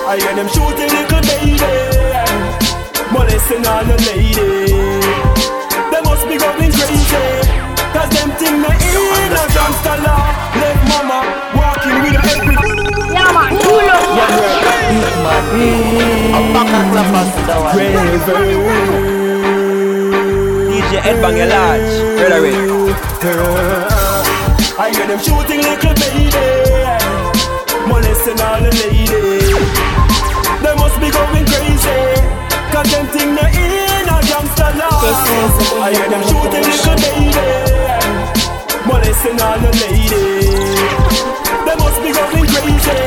I 0.09 0.19
hear 0.21 0.35
them 0.35 0.49
shooting 0.49 0.91
little 0.93 1.23
baby 1.23 2.18
Molesting 3.19 3.67
all 3.67 3.85
the 3.85 3.99
ladies. 4.07 5.03
They 5.91 6.03
must 6.07 6.25
be 6.31 6.39
going 6.39 6.71
crazy 6.71 7.19
Cause 7.91 8.11
them 8.15 8.31
think 8.39 8.63
they 8.63 8.79
in 9.27 9.35
a 9.35 9.45
gangster 9.51 9.99
law. 10.07 10.31
Left 10.63 10.83
mama 10.87 11.19
walking 11.59 11.99
with 12.03 12.15
a 12.15 12.23
heavy 12.23 12.55
Yeah, 13.11 13.35
man, 13.35 13.59
too 13.59 13.75
low. 13.75 13.99
DJ 20.71 20.93
Headbang 21.05 21.39
a 21.43 21.47
large, 21.53 21.95
better 22.17 22.47
it. 22.47 22.55
I 24.79 24.91
hear 24.95 25.07
them 25.07 25.19
shooting 25.19 25.61
little 25.61 25.95
baby, 26.01 26.31
molesting 27.89 28.41
all 28.41 28.61
the 28.63 28.71
ladies. 28.79 29.51
They 30.63 30.75
must 30.79 30.97
be 31.01 31.11
going 31.11 31.45
crazy, 31.45 31.99
cause 32.79 32.91
them 32.93 33.07
think 33.11 33.31
they 33.35 33.51
in 33.59 34.07
a 34.07 34.19
gangster 34.23 34.71
a 34.71 34.91
I 35.83 35.91
hear 35.91 36.09
them 36.15 36.23
shooting 36.31 36.63
little 36.63 36.97
baby, 37.03 37.51
molesting 38.87 39.39
all 39.43 39.59
the 39.59 39.71
ladies. 39.83 40.79
They 41.67 41.75
must 41.75 41.99
be 42.07 42.11
going 42.15 42.47
crazy, 42.55 43.03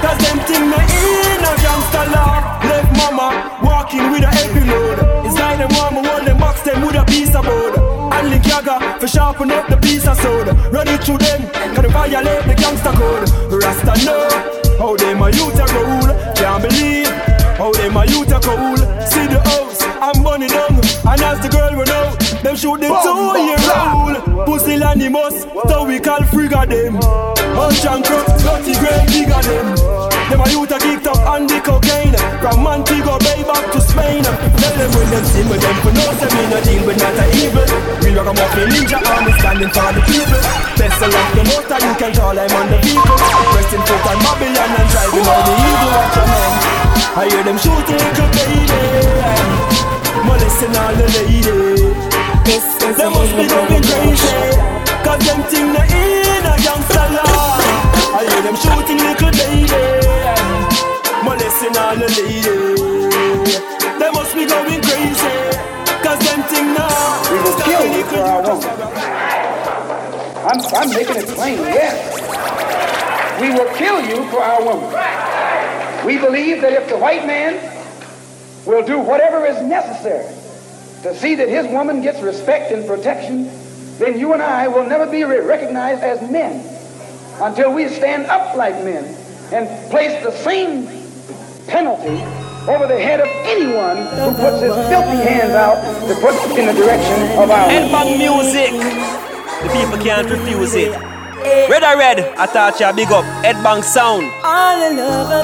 cause 0.00 0.18
them 0.24 0.38
think 0.48 0.64
they 0.72 0.84
in 0.96 1.44
a 1.44 1.52
gangster 1.60 2.06
law. 2.16 2.40
Left 2.64 2.90
mama 2.96 3.28
walking 3.60 4.10
with 4.12 4.24
a 4.24 4.32
heavy 4.32 4.64
load. 4.64 4.98
It's 5.26 5.36
like 5.36 5.58
them 5.60 5.68
want 5.76 5.92
me 5.92 6.00
hold 6.08 6.24
them 6.24 6.38
box 6.38 6.62
them 6.62 6.80
with 6.80 6.96
a 6.96 7.04
piece 7.04 7.34
of 7.34 7.44
board. 7.44 7.76
And 8.16 8.30
link 8.30 8.46
yaga 8.46 8.96
for 8.98 9.08
sharpen 9.08 9.50
up 9.50 9.68
the 9.68 9.76
piece 9.76 10.06
of 10.06 10.16
sword 10.20 10.48
Run 10.72 10.88
it 10.88 11.04
through 11.04 11.18
them, 11.18 11.40
can 11.52 11.90
violate 11.90 12.44
the 12.48 12.54
gangster 12.56 12.92
code. 12.96 13.28
Rasta 13.60 13.94
know 14.06 14.24
how 14.80 14.96
them 14.96 15.20
a 15.20 15.28
youth 15.28 15.60
a 15.60 15.66
roll. 15.76 16.08
Can't 16.34 16.62
believe 16.62 17.31
how 17.62 17.70
them 17.70 17.96
a 17.96 18.04
youth 18.06 18.32
a 18.32 18.40
cool. 18.40 18.76
See 19.06 19.26
the 19.30 19.40
house, 19.44 19.82
I'm 20.02 20.22
bunny 20.24 20.48
down. 20.48 20.74
And 21.06 21.22
as 21.22 21.38
the 21.40 21.48
girl 21.48 21.72
run 21.78 21.88
out, 21.90 22.18
them 22.42 22.56
shoot 22.56 22.80
them 22.80 22.94
two 23.06 23.38
year 23.46 23.62
old. 23.78 24.46
Pussy 24.46 24.82
animus, 24.82 25.46
so 25.68 25.84
we 25.84 26.00
call 26.00 26.22
frigga 26.24 26.66
them. 26.66 26.98
Hunch 27.54 27.84
and 27.86 28.04
crop, 28.04 28.26
dirty 28.42 28.74
grave 28.80 29.06
bigger 29.06 29.42
them. 29.46 29.91
Them 30.32 30.40
a 30.40 30.48
youth 30.48 30.72
a 30.72 30.80
geeked 30.80 31.04
up 31.04 31.20
on 31.28 31.44
the 31.44 31.60
cocaine. 31.60 32.16
From 32.40 32.64
Montego 32.64 33.20
Bay 33.20 33.44
back 33.44 33.68
to 33.68 33.80
Spain. 33.84 34.24
Tell 34.24 34.74
them 34.80 34.88
when 34.96 35.04
them 35.12 35.24
see 35.28 35.44
me, 35.44 35.60
them 35.60 35.76
for 35.84 35.92
no 35.92 36.08
say 36.16 36.24
me 36.32 36.42
no 36.48 36.56
deal 36.64 36.82
with 36.88 36.96
not 36.96 37.20
a 37.20 37.24
evil. 37.36 37.68
Real 38.00 38.16
ragamuffin 38.16 38.72
ninja 38.72 38.96
army 39.12 39.36
standing 39.36 39.68
for 39.68 39.92
the 39.92 40.00
people. 40.08 40.40
Best 40.80 41.04
of 41.04 41.12
luck, 41.12 41.28
the 41.36 41.44
most 41.52 41.68
you 41.68 41.94
can 42.00 42.12
call 42.16 42.32
I'm 42.32 42.48
on 42.48 42.64
the 42.72 42.80
people. 42.80 43.12
Resting 43.60 43.84
foot 43.84 44.08
on 44.08 44.18
Babylon 44.24 44.72
and 44.72 44.88
driving 44.88 45.28
all 45.28 45.42
the 45.44 45.52
evil 45.52 45.90
watch 46.00 46.16
men. 46.24 46.52
I 47.12 47.22
hear 47.28 47.44
them 47.44 47.58
shooting 47.60 48.00
little 48.00 48.30
baby, 48.32 48.80
molesting 50.24 50.72
all 50.80 50.96
the 50.96 51.06
ladies. 51.12 51.84
They 52.80 53.08
must 53.12 53.36
be 53.36 53.44
going 53.52 53.84
crazy. 53.84 54.40
Cause 55.04 55.20
them 55.28 55.44
think 55.52 55.76
they 55.76 55.92
in 55.92 56.46
a 56.48 56.56
gangster 56.56 57.20
law 57.20 57.61
I 58.14 58.28
hear 58.28 58.42
them 58.44 58.56
shooting 58.60 59.00
little 59.00 59.32
baby 59.32 59.72
Molesting 61.24 61.76
all 61.80 61.96
the 61.96 62.08
ladies 62.12 63.56
They 63.96 64.10
must 64.12 64.34
be 64.36 64.44
going 64.44 64.82
crazy 64.84 65.36
Cause 66.04 66.20
them 66.20 66.42
think 66.44 66.76
now 66.76 66.92
We 67.32 67.38
will 67.40 67.56
kill 67.64 67.84
you 67.88 68.04
for 68.04 68.20
our 68.20 68.42
woman. 68.42 68.68
I'm, 70.44 70.60
I'm 70.60 70.90
making 70.90 71.16
it 71.16 71.28
plain, 71.28 71.56
yes. 71.56 72.20
We 73.40 73.50
will 73.50 73.72
kill 73.76 74.04
you 74.04 74.28
for 74.28 74.42
our 74.42 74.62
woman. 74.62 74.90
We 76.04 76.18
believe 76.18 76.60
that 76.60 76.72
if 76.74 76.88
the 76.90 76.98
white 76.98 77.26
man 77.26 77.54
will 78.66 78.84
do 78.84 78.98
whatever 78.98 79.46
is 79.46 79.62
necessary 79.62 80.26
to 81.04 81.16
see 81.16 81.36
that 81.36 81.48
his 81.48 81.66
woman 81.68 82.02
gets 82.02 82.20
respect 82.20 82.72
and 82.72 82.86
protection, 82.86 83.44
then 83.98 84.18
you 84.18 84.34
and 84.34 84.42
I 84.42 84.68
will 84.68 84.84
never 84.84 85.10
be 85.10 85.24
recognized 85.24 86.02
as 86.02 86.20
men 86.30 86.71
until 87.42 87.74
we 87.74 87.88
stand 87.88 88.26
up 88.26 88.54
like 88.56 88.74
men 88.84 89.04
and 89.52 89.66
place 89.90 90.22
the 90.22 90.30
same 90.30 90.86
penalty 91.66 92.22
over 92.70 92.86
the 92.86 92.98
head 92.98 93.18
of 93.20 93.26
anyone 93.42 93.96
who 93.96 94.30
puts 94.38 94.62
his 94.62 94.72
filthy 94.86 95.18
hands 95.26 95.52
out 95.52 95.82
to 96.06 96.14
put 96.22 96.34
in 96.56 96.66
the 96.66 96.72
direction 96.72 97.20
of 97.42 97.50
our 97.50 97.66
women. 97.66 97.90
Headbang 97.90 98.18
music. 98.18 98.70
The 99.62 99.68
people 99.74 99.98
can't 99.98 100.30
refuse 100.30 100.74
it. 100.74 100.92
Red 101.68 101.82
or 101.82 101.98
red, 101.98 102.20
I 102.38 102.46
thought 102.46 102.78
you 102.78 102.92
big 102.94 103.10
up. 103.10 103.24
Headbang 103.42 103.82
sound. 103.82 104.30
All 104.44 104.78
the 104.78 104.94
love 104.94 105.28
I 105.28 105.42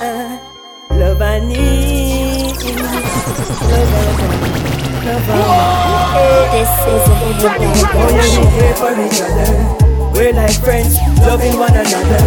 got, 0.00 0.98
love 0.98 1.22
I 1.22 1.38
need, 1.38 2.50
love 2.50 2.94
I 2.94 3.94
got, 3.94 4.26
love 5.06 5.30
I 5.30 6.50
This 6.50 6.72
is 6.90 7.06
a 7.06 7.14
Haven 7.38 7.70
we 7.70 7.82
production. 7.86 8.44
here 8.50 8.74
for 8.74 8.90
each 9.06 9.20
other. 9.22 9.89
We're 10.20 10.34
like 10.34 10.60
friends, 10.60 10.98
loving 11.24 11.58
one 11.58 11.72
another. 11.72 12.20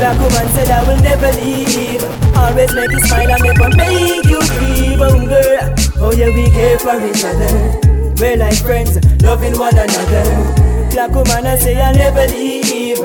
Black 0.00 0.16
woman 0.16 0.48
said 0.48 0.70
I 0.70 0.82
will 0.88 0.96
never 1.02 1.30
leave. 1.44 2.02
Always 2.34 2.74
make 2.74 2.90
you 2.90 3.00
smile 3.00 3.30
and 3.30 3.44
never 3.44 3.68
make 3.76 4.24
you 4.24 4.40
grieve, 4.56 4.98
oh 4.98 5.26
girl. 5.28 5.74
Oh 6.00 6.12
yeah, 6.16 6.30
we 6.34 6.48
care 6.48 6.78
for 6.78 6.96
each 7.04 7.22
other. 7.22 8.14
We're 8.16 8.38
like 8.38 8.56
friends, 8.56 8.96
loving 9.22 9.58
one 9.58 9.76
another. 9.76 10.88
Black 10.88 11.10
woman, 11.10 11.44
I 11.44 11.58
say 11.58 11.78
I'll 11.78 11.94
never 11.94 12.26
leave. 12.32 13.00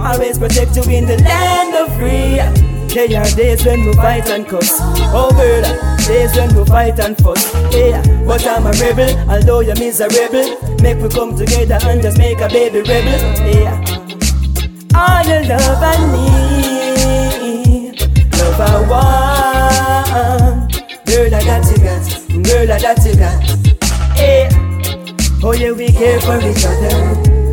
Always 0.00 0.40
protect 0.40 0.74
you 0.74 0.82
in 0.82 1.06
the 1.06 1.22
land 1.22 1.76
of 1.76 1.96
free. 1.98 2.77
There 2.88 3.20
are 3.20 3.30
days 3.36 3.64
when 3.64 3.84
we 3.84 3.92
fight 3.92 4.28
and 4.28 4.46
cuss. 4.46 4.80
Oh 5.14 5.30
girl, 5.30 5.62
days 6.06 6.34
when 6.36 6.54
we 6.56 6.64
fight 6.64 6.98
and 6.98 7.16
fuss. 7.18 7.52
Yeah, 7.72 8.02
but 8.26 8.46
I'm 8.46 8.66
a 8.66 8.72
rebel, 8.72 9.30
although 9.30 9.60
you're 9.60 9.76
miserable. 9.76 10.56
Make 10.82 10.98
we 10.98 11.08
come 11.08 11.36
together 11.36 11.78
and 11.82 12.02
just 12.02 12.18
make 12.18 12.40
a 12.40 12.48
baby 12.48 12.80
rebel. 12.80 13.20
Yeah, 13.46 13.78
all 14.94 15.22
the 15.22 15.44
love 15.48 15.82
I 15.82 15.96
need, 17.32 18.00
love 18.34 18.60
I 18.60 18.62
want. 18.90 20.72
Girl, 21.06 21.34
I 21.34 21.40
got 21.44 21.64
you 21.70 21.78
got, 21.78 22.02
girl, 22.44 22.72
I 22.72 22.80
got 22.80 23.04
you 23.04 23.14
got. 23.14 23.44
Yeah. 24.18 24.48
Oh 25.40 25.52
yeah, 25.52 25.70
we 25.70 25.92
care 25.92 26.20
for 26.20 26.38
each 26.38 26.64
other. 26.64 26.92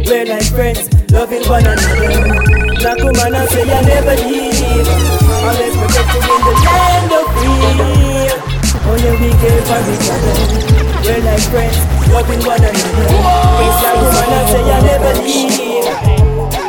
We're 0.06 0.26
like 0.26 0.46
friends, 0.46 0.90
loving 1.12 1.48
one 1.48 1.66
another. 1.66 2.46
I 2.88 3.46
say 3.48 3.64
I 3.64 3.82
never 3.82 4.16
leave. 4.28 5.15
Always 5.46 5.78
protect 5.78 6.10
you 6.10 6.22
in 6.26 6.42
the 6.42 6.54
land 6.66 7.12
of 7.14 7.26
free. 7.38 7.54
Yeah, 8.96 9.14
we 9.22 9.30
care 9.30 9.62
for 9.70 9.82
each 9.94 10.10
other. 10.10 10.34
We're 11.06 11.22
like 11.22 11.46
friends, 11.52 11.78
loving 12.10 12.42
one 12.46 12.64
another. 12.66 13.06
Black 13.06 13.96
woman, 14.02 14.30
I 14.34 14.50
say 14.50 14.66
I 14.66 14.82
never 14.82 15.14
leave. 15.22 15.86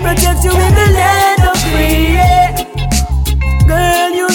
Protect 0.04 0.44
you 0.44 0.52
in 0.52 0.72
the 0.76 0.88
land 0.92 1.42
of 1.48 1.56
free. 1.72 2.20
Girl, 3.66 4.10
you 4.12 4.25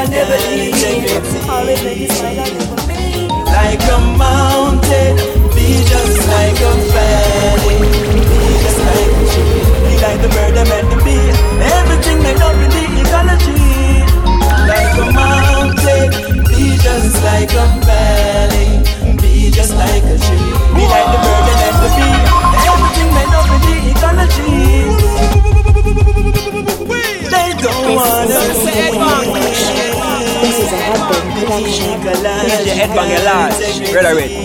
I 0.00 0.06
never 0.06 0.56
leave. 0.56 0.69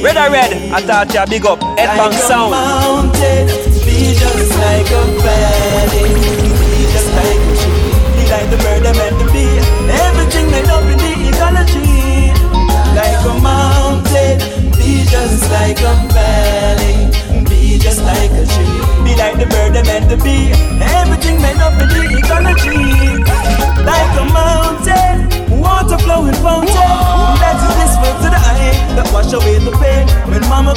Red 0.06 0.18
or 0.18 0.30
red? 0.30 0.52
Red 0.52 0.54
or 0.54 0.70
red? 0.70 0.72
I 0.72 0.82
thought 0.86 1.10
you 1.18 1.26
big 1.26 1.46
up. 1.50 1.58
Headbang 1.82 2.14
sound. 2.14 2.54
mountain, 2.54 3.50
be 3.82 4.14
just 4.14 4.54
like 4.62 4.86
a 4.86 5.02
valley, 5.18 6.14
be 6.14 6.86
just 6.94 7.10
like 7.18 7.42
a 7.42 7.54
tree, 7.58 7.90
be 8.14 8.22
like 8.30 8.48
the 8.54 8.60
bird 8.62 8.86
that 8.86 8.94
meant 9.02 9.18
to 9.18 9.26
be. 9.34 9.50
Everything 9.90 10.46
made 10.54 10.70
up 10.70 10.86
in 10.86 11.02
the 11.02 11.10
ecology, 11.26 12.30
like 12.94 13.18
a 13.18 13.34
mountain, 13.42 14.38
be 14.78 15.10
just 15.10 15.50
like 15.50 15.82
a 15.82 15.94
valley, 16.14 17.10
be 17.50 17.82
just 17.82 18.06
like 18.06 18.30
a 18.30 18.46
tree, 18.46 18.78
be 19.02 19.18
like 19.18 19.42
the 19.42 19.50
bird 19.50 19.74
that 19.74 19.90
meant 19.90 20.06
to 20.14 20.18
be. 20.22 20.54
Everything 21.02 21.42
made 21.42 21.58
up 21.58 21.74
in 21.82 21.90
the 21.90 22.06
ecology, 22.14 23.26
like 23.82 24.14
a 24.22 24.26
mountain, 24.30 25.18
water 25.58 25.98
flowing 25.98 26.38
fountain. 26.46 27.26
To 28.26 28.32
the 28.34 28.42
eye, 28.42 28.74
that 28.98 29.06
wash 29.14 29.30
away 29.38 29.62
the 29.62 29.70
pain. 29.78 30.10
When 30.26 30.42
mama 30.50 30.74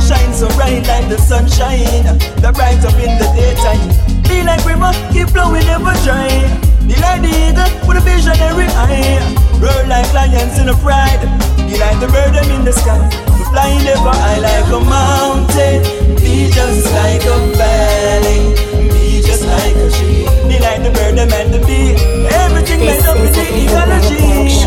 shine 0.00 0.32
so 0.32 0.48
bright 0.56 0.80
like 0.88 1.12
the 1.12 1.20
sunshine, 1.20 2.16
that 2.40 2.56
up 2.88 2.96
in 2.96 3.20
the 3.20 3.28
daytime. 3.36 3.84
Be 4.24 4.40
like 4.40 4.64
river, 4.64 4.88
keep 5.12 5.28
flowing 5.28 5.68
never 5.68 5.92
dry. 6.08 6.40
Be 6.88 6.96
like 6.96 7.20
the 7.20 7.28
eagle 7.28 7.68
with 7.84 8.00
a 8.00 8.04
visionary 8.06 8.72
eye. 8.80 9.20
Roar 9.60 9.84
like 9.92 10.08
lions 10.16 10.56
in 10.56 10.72
a 10.72 10.76
pride. 10.80 11.20
Be 11.68 11.76
like 11.76 12.00
the 12.00 12.08
bird 12.08 12.32
in 12.48 12.64
the 12.64 12.72
sky. 12.72 12.96
We 13.36 13.44
flying 13.52 13.84
ever 13.84 14.16
high 14.16 14.40
like 14.40 14.72
a 14.72 14.80
mountain. 14.80 15.84
Be 16.16 16.48
just 16.48 16.88
like 16.96 17.28
a 17.28 17.36
valley. 17.60 18.56
Be 18.88 19.20
just 19.20 19.44
like 19.44 19.76
a 19.76 19.92
tree. 19.92 20.24
Be 20.48 20.56
like 20.64 20.80
the 20.80 20.96
bird 20.96 21.20
them 21.20 21.28
meant 21.28 21.52
to 21.52 21.60
be. 21.60 21.92
Everything 22.40 22.88
made 22.88 23.04
up 23.04 23.20
a 23.20 23.28
the 23.28 23.44
ecology. 23.68 24.64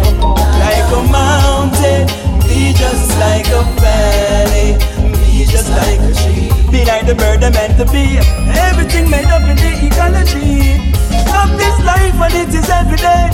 Like 0.62 0.94
a 0.94 1.02
mountain. 1.10 1.59
Be 2.50 2.74
just 2.74 3.14
like 3.20 3.48
a 3.54 3.62
valley. 3.78 4.74
Be 5.22 5.46
just 5.46 5.70
like 5.70 6.02
a 6.02 6.12
tree. 6.18 6.50
Be 6.72 6.84
like 6.84 7.06
the 7.06 7.14
bird 7.14 7.42
them 7.42 7.54
meant 7.54 7.78
to 7.78 7.86
be. 7.86 8.18
Everything 8.68 9.10
made 9.10 9.30
up 9.30 9.46
in 9.46 9.56
the 9.56 9.72
ecology. 9.86 10.82
Love 11.30 11.54
this 11.62 11.78
life 11.86 12.18
and 12.26 12.34
it 12.42 12.50
is 12.50 12.68
every 12.70 12.98
day. 12.98 13.30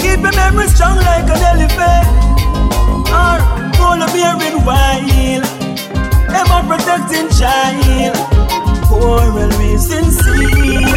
Keep 0.00 0.24
your 0.24 0.32
memory 0.32 0.68
strong 0.68 0.96
like 0.96 1.28
an 1.28 1.42
elephant. 1.52 2.08
Or 3.12 3.38
polar 3.76 4.08
bear 4.16 4.32
in 4.48 4.64
wild. 4.64 5.44
Ever 6.32 6.60
protecting 6.68 7.28
child. 7.36 8.16
Coral 8.88 9.52
reefs 9.60 9.92
in 9.92 10.08
sea. 10.08 10.88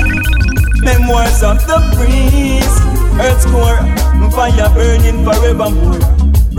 Memoirs 0.81 1.43
of 1.43 1.59
the 1.67 1.79
breeze. 1.99 2.77
Earth's 3.19 3.45
core. 3.45 3.83
Fire 4.31 4.69
burning 4.73 5.25
forevermore. 5.25 6.10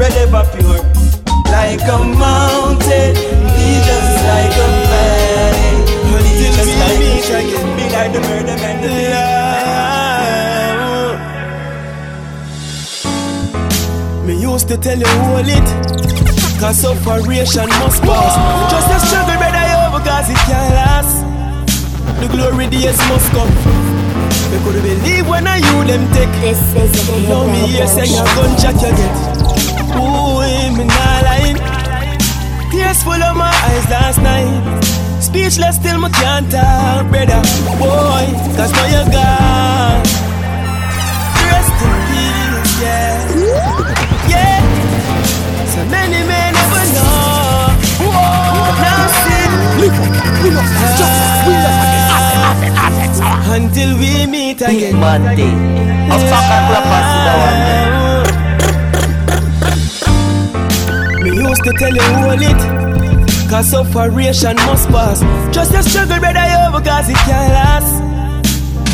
Red 0.03 0.19
ever 0.19 0.43
pure. 0.59 0.83
like 1.55 1.87
a 1.87 1.99
mountain, 2.19 3.15
be 3.55 3.69
just 3.87 4.19
like 4.27 4.51
a 4.51 4.67
valley. 4.91 5.79
Be 6.11 6.51
just 6.51 6.75
like 6.83 6.99
a 6.99 7.23
tree, 7.23 7.55
be 7.79 7.85
like 7.95 8.11
the 8.11 8.19
murder 8.27 8.57
man, 8.59 8.77
the 8.83 8.91
love. 9.15 9.47
Me 14.27 14.35
used 14.43 14.67
to 14.67 14.77
tell 14.77 14.99
you 14.99 15.07
hold 15.07 15.47
it, 15.47 15.69
cause 16.59 16.79
separation 16.81 17.69
must 17.79 18.03
pass. 18.03 18.35
Just 18.73 18.91
a 18.91 18.99
struggle, 19.07 19.39
brother, 19.39 19.67
yo, 19.71 19.79
because 19.97 20.29
it 20.31 20.41
can't 20.51 20.75
last. 20.75 21.23
The 22.19 22.27
glory 22.27 22.67
days 22.67 22.99
must 23.07 23.31
come. 23.31 23.55
Me 24.51 24.59
could 24.65 24.83
believe 24.83 25.29
when 25.29 25.47
I 25.47 25.59
you 25.59 25.85
them 25.87 26.11
take. 26.13 26.35
This 26.43 26.59
is 26.75 27.09
a 27.09 27.11
Now 27.29 27.47
me 27.47 27.69
here 27.69 27.87
say 27.87 28.11
a 28.11 28.25
gunshot 28.35 28.83
you 28.83 28.91
get. 28.97 29.52
Tears 32.93 33.05
full 33.05 33.23
of 33.23 33.37
my 33.37 33.49
eyes 33.49 33.89
last 33.89 34.19
night. 34.21 34.85
Speechless 35.21 35.79
till 35.79 35.99
me 35.99 36.11
can't 36.11 36.51
talk, 36.51 37.09
brother. 37.09 37.41
Boy, 37.81 38.27
cause 38.57 38.73
now 38.73 38.87
you're 38.93 39.09
gone. 39.09 40.03
Rest 41.49 41.73
in 41.87 41.95
peace, 42.09 42.73
yeah. 42.83 43.17
Yeah. 44.29 44.61
So 45.73 45.81
many 45.89 46.21
men 46.29 46.53
never 46.53 46.85
know. 46.93 47.73
Now 48.85 49.09
see. 49.25 49.47
Until 53.57 53.91
we 53.99 54.27
meet 54.27 54.61
again. 54.61 54.97
Monday. 54.97 55.55
A 56.13 56.17
fucker 56.29 56.61
clappers 56.69 57.09
to 57.25 58.52
used 61.53 61.65
to 61.65 61.73
tell 61.73 61.95
you 61.95 62.09
hold 62.17 62.41
it. 62.41 62.61
Cause 63.51 63.69
separation 63.71 64.57
must 64.65 64.89
pass. 64.89 65.21
Just 65.55 65.75
a 65.75 65.83
struggle 65.83 66.19
brother 66.19 66.47
yo 66.53 66.63
because 66.73 67.09
it 67.13 67.21
can't 67.29 67.53
last. 67.53 67.93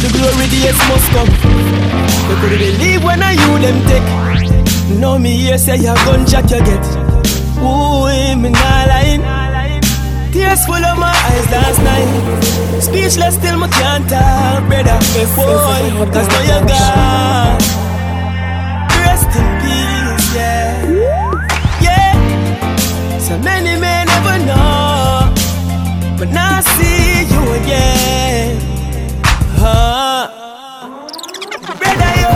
The 0.02 0.08
glory 0.14 0.46
days 0.50 0.78
must 0.90 1.08
come. 1.14 1.30
You 2.28 2.36
could 2.40 2.58
believe 2.58 3.04
when 3.04 3.22
I 3.22 3.32
you 3.42 3.52
them 3.62 3.78
take 3.90 4.08
Now 4.98 5.18
me 5.18 5.32
here 5.42 5.58
say 5.58 5.78
a 5.86 5.94
gunshot 6.04 6.50
you 6.50 6.60
get. 6.68 6.84
Ooh, 7.62 8.06
me 8.42 8.50
not 8.50 8.88
lying 8.90 9.22
Tears 10.32 10.66
full 10.66 10.84
of 10.90 10.98
my 10.98 11.14
eyes 11.28 11.46
last 11.54 11.80
night. 11.88 12.10
Speechless 12.82 13.36
till 13.38 13.58
me 13.58 13.68
can't 13.78 14.04
talk 14.10 14.66
brother 14.68 14.98
Boy, 15.36 16.10
cause 16.12 16.28
now 16.34 16.42
you're 16.50 16.66
gone. 16.66 17.58
Rest 18.98 19.32
in 19.38 19.57
So 23.38 23.44
many 23.44 23.78
may 23.80 24.04
never 24.04 24.36
know, 24.46 25.32
but 26.18 26.28
now 26.30 26.58
I 26.58 26.60
see 26.74 27.22
you 27.30 27.42
again. 27.62 28.58
Huh? 29.54 30.26
Brother, 31.78 32.14
you 32.18 32.34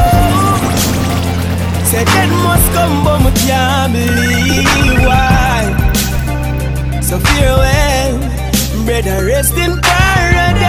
said 1.91 2.07
that 2.07 2.31
must 2.47 2.69
come, 2.71 3.03
but 3.03 3.19
me 3.19 3.33
can't 3.43 3.93
believe 3.93 5.03
why. 5.03 5.75
So 7.03 7.19
farewell, 7.19 8.19
brother, 8.87 9.27
rest 9.27 9.59
in 9.59 9.81
paradise. 9.83 10.63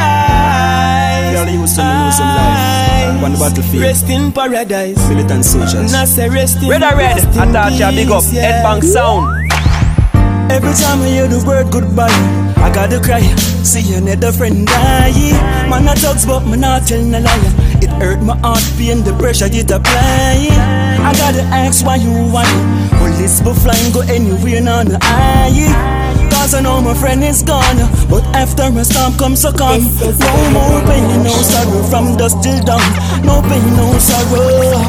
Girl, 1.35 1.49
you 1.53 1.67
some 1.67 2.05
lose 2.05 2.17
some 2.17 2.33
life 2.33 3.23
on 3.23 3.31
the 3.33 3.37
battlefield. 3.37 3.83
Rest 3.83 4.09
in 4.09 4.31
paradise. 4.31 4.97
Militant 5.09 5.45
soldiers. 5.45 5.91
Now 5.91 6.05
say 6.05 6.27
rest 6.27 6.57
in 6.63 6.69
Red 6.69 6.81
or 6.81 6.95
red, 6.97 7.17
rest 7.21 7.37
in 7.37 7.39
I 7.39 7.51
thought 7.51 7.73
you 7.73 7.91
big 8.01 8.09
up, 8.09 8.23
peace, 8.23 8.33
headbang 8.33 8.81
sound. 8.83 9.42
Every 10.53 10.73
time 10.73 11.01
I 11.01 11.07
hear 11.07 11.27
the 11.27 11.43
word 11.47 11.71
goodbye, 11.71 12.13
I 12.61 12.69
gotta 12.71 13.01
cry. 13.01 13.25
See 13.65 13.95
another 13.95 14.31
friend 14.31 14.67
die. 14.67 15.33
Man, 15.67 15.87
I 15.87 15.95
talks, 15.95 16.25
but 16.25 16.45
me 16.45 16.57
not 16.57 16.85
tell 16.85 17.01
no 17.01 17.19
lie. 17.19 17.51
It 17.81 17.89
hurt 17.97 18.21
my 18.21 18.37
heart, 18.37 18.61
pain, 18.77 19.01
the 19.03 19.17
pressure 19.17 19.49
it 19.49 19.71
apply. 19.71 20.53
I 21.01 21.11
gotta 21.17 21.41
ask 21.49 21.83
why 21.83 21.95
you 21.95 22.13
want 22.29 22.47
it. 22.47 23.01
Will 23.01 23.17
this 23.17 23.41
be 23.41 23.51
flying, 23.65 23.91
go 23.93 24.01
anywhere, 24.01 24.61
no, 24.61 24.83
no, 24.83 24.97
I. 25.01 26.13
Cause 26.29 26.53
I 26.53 26.61
know 26.61 26.81
my 26.81 26.93
friend 26.93 27.23
is 27.23 27.41
gone 27.41 27.77
But 28.09 28.23
after 28.35 28.63
a 28.63 28.83
storm 28.83 29.13
comes 29.17 29.45
a 29.45 29.53
calm 29.53 29.83
No 29.83 30.49
more 30.51 30.81
pain, 30.83 31.23
no 31.23 31.31
sorrow 31.31 31.83
From 31.83 32.17
dusk 32.17 32.41
till 32.41 32.59
dawn 32.65 32.81
No 33.23 33.41
pain, 33.47 33.63
no 33.77 33.97
sorrow 33.97 34.81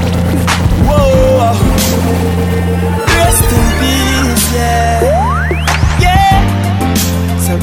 Whoa 0.88 1.53
Rest 3.07 3.53
in 3.53 3.66
peace, 3.79 4.55
yeah 4.55 5.23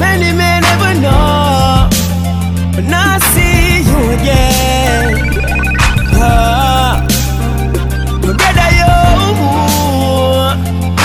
many 0.03 0.29
may 0.41 0.57
never 0.69 0.91
know 1.03 1.87
But 2.75 2.85
now 2.93 3.15
I 3.15 3.19
see 3.33 3.85
you 3.89 3.99
again 4.17 5.05
ah. 6.17 6.93
Brother, 8.21 8.69
yo 8.81 8.93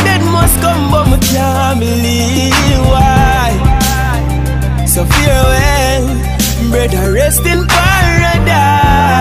Dead 0.05 0.23
must 0.37 0.57
come, 0.65 0.85
but 0.93 1.05
me 1.11 1.19
can't 1.29 1.79
believe 1.81 2.83
why. 2.93 3.51
So 4.87 5.01
farewell, 5.05 6.05
brother, 6.71 7.05
rest 7.13 7.45
in 7.53 7.61
paradise. 7.67 9.17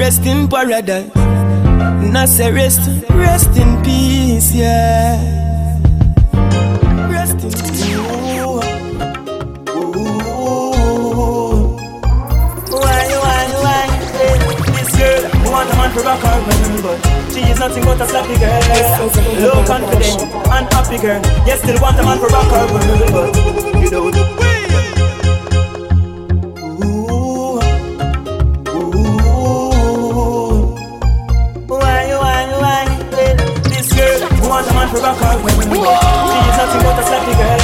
Rest 0.00 0.24
in 0.26 0.48
paradise. 0.48 1.10
Not 2.12 2.28
say 2.28 2.50
rest, 2.52 2.80
rest 3.10 3.56
in 3.56 3.70
peace, 3.84 4.52
yeah. 4.54 5.16
Rock 16.10 16.26
her 16.26 16.38
world, 16.42 16.82
but 16.82 16.98
she 17.32 17.40
is 17.46 17.58
nothing 17.60 17.84
but 17.84 18.00
a 18.00 18.06
sloppy 18.06 18.36
girl. 18.42 18.62
Low 19.46 19.62
confident 19.64 20.22
and 20.50 20.66
happy 20.74 20.98
girl. 20.98 21.22
Yes, 21.46 21.62
still 21.62 21.80
want 21.80 22.00
a 22.00 22.02
man 22.02 22.18
for 22.18 22.26
rock 22.26 22.50
her 22.50 22.66
world, 22.72 23.12
but 23.14 23.30
you 23.80 23.90
don't. 23.90 24.16
Ooh, 26.82 27.60
ooh. 28.74 29.20
Why, 31.68 32.02
why, 32.22 32.40
why? 32.62 32.84
This 33.70 33.88
girl, 33.94 34.20
want 34.50 34.66
a 34.66 34.72
man 34.74 34.88
for 34.90 34.98
rock 34.98 35.18
her 35.18 35.34
she 35.38 35.46
is 36.50 36.56
nothing 36.58 36.82
but 36.86 36.98
a 36.98 37.04
sloppy 37.06 37.34
girl. 37.38 37.60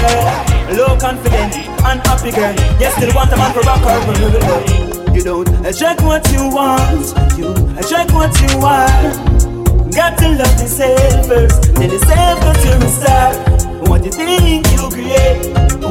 Low 0.77 0.93
confident 0.99 1.55
and 1.89 1.99
happy 2.07 2.31
girl. 2.31 2.55
Yes, 2.79 2.95
still 2.95 3.13
want 3.15 3.33
a 3.33 3.37
man 3.37 3.53
for 3.53 3.63
rock 3.63 3.83
her 3.83 5.06
you 5.17 5.23
don't. 5.23 5.49
I 5.65 5.73
check 5.73 6.01
what 6.03 6.31
you 6.33 6.49
want, 6.49 7.09
you. 7.39 7.51
I 7.77 7.83
check 7.83 8.13
what 8.13 8.33
you 8.41 8.59
want. 8.59 9.47
Got 9.95 10.19
to 10.19 10.29
love 10.29 10.61
yourself 10.61 11.27
first, 11.27 11.75
then 11.75 11.91
yourself 11.91 12.41
got 12.41 12.57
to 12.57 12.79
restart. 12.85 13.89
What 13.89 14.05
you 14.05 14.13
think 14.13 14.67
you 14.73 14.89
create, 14.91 15.47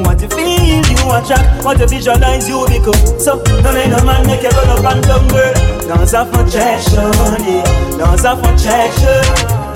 what 0.05 0.21
you 0.21 0.27
feel 0.29 0.85
you 0.85 1.11
attract, 1.11 1.65
what 1.65 1.79
you 1.79 1.87
visualize 1.87 2.47
you 2.47 2.65
become. 2.67 2.93
So 3.19 3.41
don't 3.43 3.63
let 3.73 3.89
no 3.89 4.03
man 4.05 4.27
make 4.27 4.43
you 4.43 4.49
run 4.49 4.69
up 4.69 4.85
and 4.93 5.03
down, 5.03 5.27
girl. 5.29 5.53
Dance 5.87 6.13
off 6.13 6.29
attraction, 6.33 7.11
yeah. 7.45 7.97
Dance 7.97 8.25
off 8.25 8.39
attraction. 8.39 9.23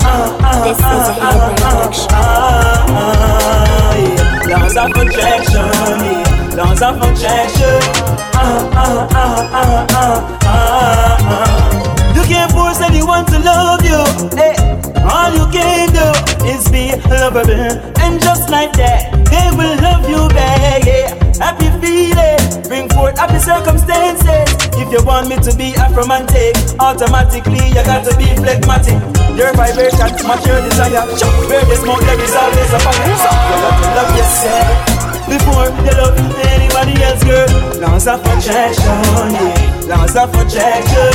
Ah 0.02 0.38
ah 0.42 0.64
This 0.64 0.78
is 0.78 0.84
a 0.84 1.14
ah 1.18 1.30
Hidden 1.30 1.62
ah 1.62 1.70
Production. 1.80 2.08
ah 2.12 2.86
ah. 2.90 4.46
Dance 4.46 4.76
off 4.76 4.96
attraction. 4.96 6.56
Dance 6.56 6.82
off 6.82 6.96
attraction. 7.02 8.09
Ah 8.40 8.72
ah 8.72 9.08
ah 9.12 9.50
ah 9.60 9.86
ah 10.00 10.16
ah 10.44 11.28
ah. 11.28 12.14
You 12.16 12.22
can't 12.24 12.50
force 12.52 12.80
anyone 12.80 13.24
to 13.26 13.38
love 13.38 13.84
you. 13.84 14.00
Hey, 14.36 14.56
all 15.04 15.30
you 15.36 15.46
can 15.52 15.92
do 15.92 16.08
is 16.48 16.64
be 16.72 16.96
lovable, 17.12 17.52
and 18.00 18.20
just 18.20 18.48
like 18.48 18.72
that, 18.80 19.12
they 19.28 19.48
will 19.56 19.76
love 19.84 20.08
you 20.08 20.28
back. 20.32 20.84
Yeah. 20.86 21.12
Happy 21.40 21.68
feeling, 21.80 22.40
bring 22.68 22.88
forth 22.90 23.18
happy 23.18 23.38
circumstances. 23.40 24.48
If 24.80 24.88
you 24.92 25.04
want 25.04 25.28
me 25.28 25.36
to 25.36 25.52
be 25.56 25.72
Afromantic, 25.72 26.56
automatically 26.80 27.68
you 27.68 27.82
got 27.84 28.04
to 28.08 28.16
be 28.16 28.28
phlegmatic. 28.40 28.96
Your 29.36 29.52
vibration 29.54 30.10
match 30.28 30.44
your 30.46 30.60
desire. 30.64 31.04
Where 31.48 31.64
the 31.64 31.76
smoke, 31.76 32.00
there 32.04 32.20
is 32.20 32.34
always 32.36 32.72
a 32.72 32.80
fire. 32.80 33.16
So 33.20 33.30
you 33.32 33.56
got 33.64 33.76
to 33.80 33.88
love 33.96 34.12
yourself 34.16 35.09
before 35.30 35.66
you 35.86 35.92
love 35.96 36.18
anybody 36.52 36.94
else, 37.02 37.22
girl. 37.24 37.46
Laws 37.80 38.06
of 38.06 38.20
attraction, 38.20 38.98
yeah. 39.32 39.86
Laws 39.88 40.16
of 40.16 40.34
attraction. 40.34 41.12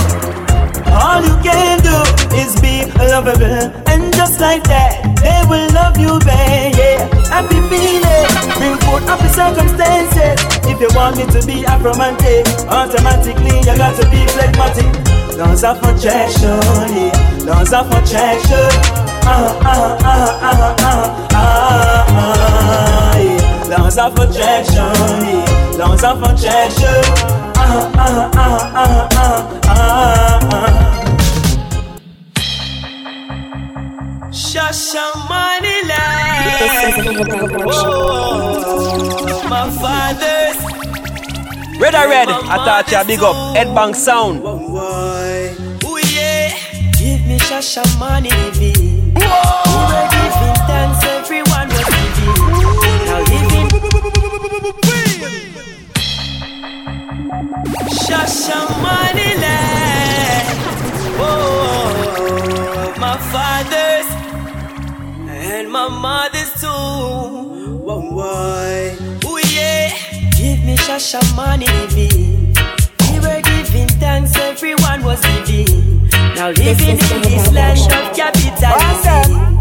All 0.94 1.22
you 1.22 1.36
can 1.44 1.80
do 1.82 1.98
is 2.36 2.56
be 2.62 2.86
lovable 3.12 3.72
and 3.88 4.14
just 4.16 4.40
like 4.40 4.64
that. 4.66 5.02
They 5.24 5.42
will 5.50 5.70
love 5.74 5.98
you, 5.98 6.20
babe. 6.24 6.76
Yeah. 6.78 7.08
Happy 7.28 7.60
feeling, 7.70 8.28
bring 8.58 8.78
forth 8.88 9.04
happy 9.08 9.28
circumstances. 9.30 10.40
If 10.66 10.80
you 10.80 10.90
want 10.96 11.18
me 11.18 11.26
to 11.28 11.46
be 11.46 11.66
romantic, 11.84 12.48
automatically 12.70 13.58
you 13.60 13.76
got 13.78 13.96
to 14.00 14.10
be 14.10 14.26
phlegmatic. 14.34 14.92
Dans 15.38 15.64
affection, 15.64 16.60
yeah. 16.96 17.46
Dans 17.46 17.72
affection. 17.72 18.70
Ah, 19.30 19.60
ah, 19.62 19.98
ah, 20.02 20.40
ah, 20.42 20.76
ah, 20.80 21.28
ah, 21.34 22.06
ah, 22.10 23.18
yeah. 23.20 23.70
Dans 23.70 23.98
affection, 23.98 24.90
yeah. 25.28 25.78
Dans 25.78 26.04
affection. 26.04 27.02
Ah, 27.30 27.37
ah, 27.68 27.92
ah, 27.98 28.32
ah, 28.36 28.70
ah, 28.74 29.48
ah, 29.68 30.54
ah. 30.54 30.88
Shashamane 34.32 35.06
Land. 35.30 36.88
Oh, 37.68 39.44
my 39.50 39.70
father's. 39.82 40.58
Red 41.80 41.96
or 41.96 42.08
red, 42.10 42.30
I 42.30 42.58
thought 42.66 42.92
you 42.92 43.04
big 43.06 43.22
up. 43.22 43.36
Headbang 43.56 43.94
sound. 43.96 44.42
Ooh 44.44 45.98
yeah, 46.16 46.50
give 46.98 47.22
me 47.28 47.38
Shasha 47.40 47.84
money, 48.00 48.32
me. 48.60 48.74
We 49.14 49.24
Shasha 58.08 58.60
money 58.82 59.32
land. 59.44 60.48
Oh, 61.20 62.94
my 62.98 63.18
father's 63.34 64.08
and 65.30 65.70
my 65.70 65.90
mother's 65.90 66.52
too. 66.62 67.78
Why? 67.84 68.96
Ooh 69.26 69.40
yeah, 69.54 69.92
give 70.38 70.64
me 70.64 70.78
me. 71.96 72.54
We 73.12 73.20
were 73.20 73.42
giving 73.42 73.90
thanks, 74.00 74.38
everyone 74.38 75.04
was 75.04 75.22
giving. 75.26 76.08
Now 76.36 76.50
living 76.52 77.00
in 77.00 77.22
this 77.24 77.52
land 77.52 77.92
of 77.92 78.16
capitalism, 78.16 79.57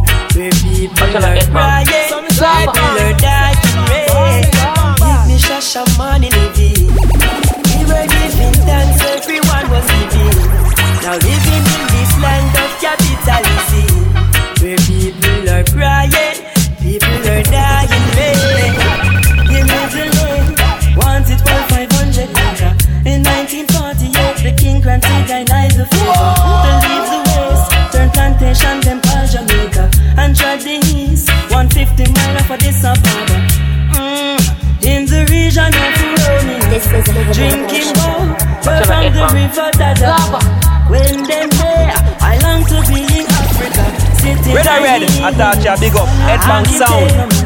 or 45.36 45.38
red, 45.38 45.40
I 45.40 45.54
thought 45.54 45.64
you 45.64 45.90
big 45.90 45.96
up. 45.96 46.08
Headbang 46.08 46.66
sound. 46.66 47.45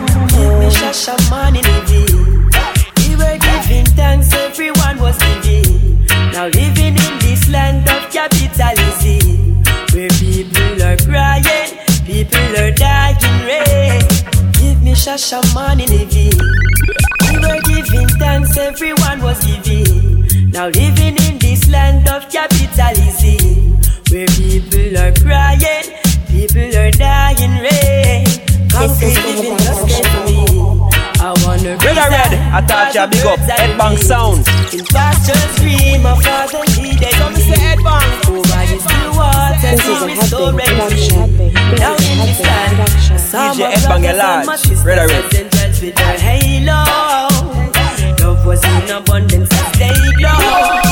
I 33.00 33.06
thought 33.06 33.14
you 33.14 33.20
big 33.22 33.26
up. 33.26 33.38
Headbang 33.40 33.96
sound. 33.98 34.38
In 34.74 34.84
pastures 34.84 35.58
green, 35.60 36.02
my 36.02 36.14
father 36.20 36.60
needed 36.76 37.00
me. 37.00 37.48
Over 38.28 38.60
his 38.68 38.84
blue 38.84 39.12
waters, 39.16 39.62
This 39.62 39.86
is 39.88 40.02
a 40.02 40.08
he 40.08 40.14
restored 40.20 40.54
Headbang 40.54 40.56
me. 40.56 40.64
production. 40.64 41.36
Now 41.80 41.94
in 41.96 42.18
this 42.28 42.40
land, 42.44 43.20
some 43.20 43.56
DJ 43.56 43.64
of 43.64 43.72
Headbang 43.72 44.02
brothers 44.02 44.18
large. 44.18 44.38
and 44.38 44.46
my 44.46 44.56
sisters 44.56 44.84
Red 44.84 44.98
or 44.98 45.08
red. 45.08 45.24
angels 45.34 45.80
with 45.80 45.94
their 45.96 46.18
halo. 46.18 46.84
Love 48.20 48.46
was 48.46 48.62
in 48.64 48.90
abundance 48.90 49.48
as 49.52 49.78
they 49.78 49.94
glow. 50.18 50.89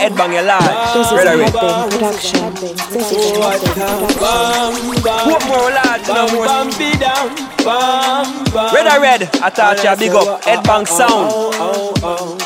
Music, 0.00 0.12
DJ 0.12 0.16
Headbang 0.16 0.32
your 0.32 0.42
large. 0.42 0.94
This 0.94 1.06
is 1.06 1.12
Red 1.12 1.26
a 1.26 1.32
or 1.32 1.38
red. 1.38 1.52
Headbang 1.52 1.90
production. 1.90 2.54
This 2.54 3.12
is 3.12 3.12
a 3.12 3.40
Headbang 3.40 3.60
production. 3.60 4.20
Bam, 4.20 5.02
bam. 5.02 5.24
Put 5.28 5.42
more 5.48 5.70
large, 5.70 6.08
no 6.08 6.14
Bam, 6.14 6.34
more. 6.34 6.46
bam, 6.46 6.68
be 6.78 6.90
down. 6.98 7.28
Bam, 7.64 8.44
bam. 8.52 8.74
Red 8.74 8.86
or 8.86 9.00
red, 9.00 9.22
I 9.42 9.50
thought 9.50 9.82
you 9.84 9.96
big 9.96 10.12
up. 10.12 10.42
Headbang 10.42 10.86
sound. 10.86 11.30
Oh, 11.32 11.52
oh, 11.60 11.94
oh. 12.02 12.38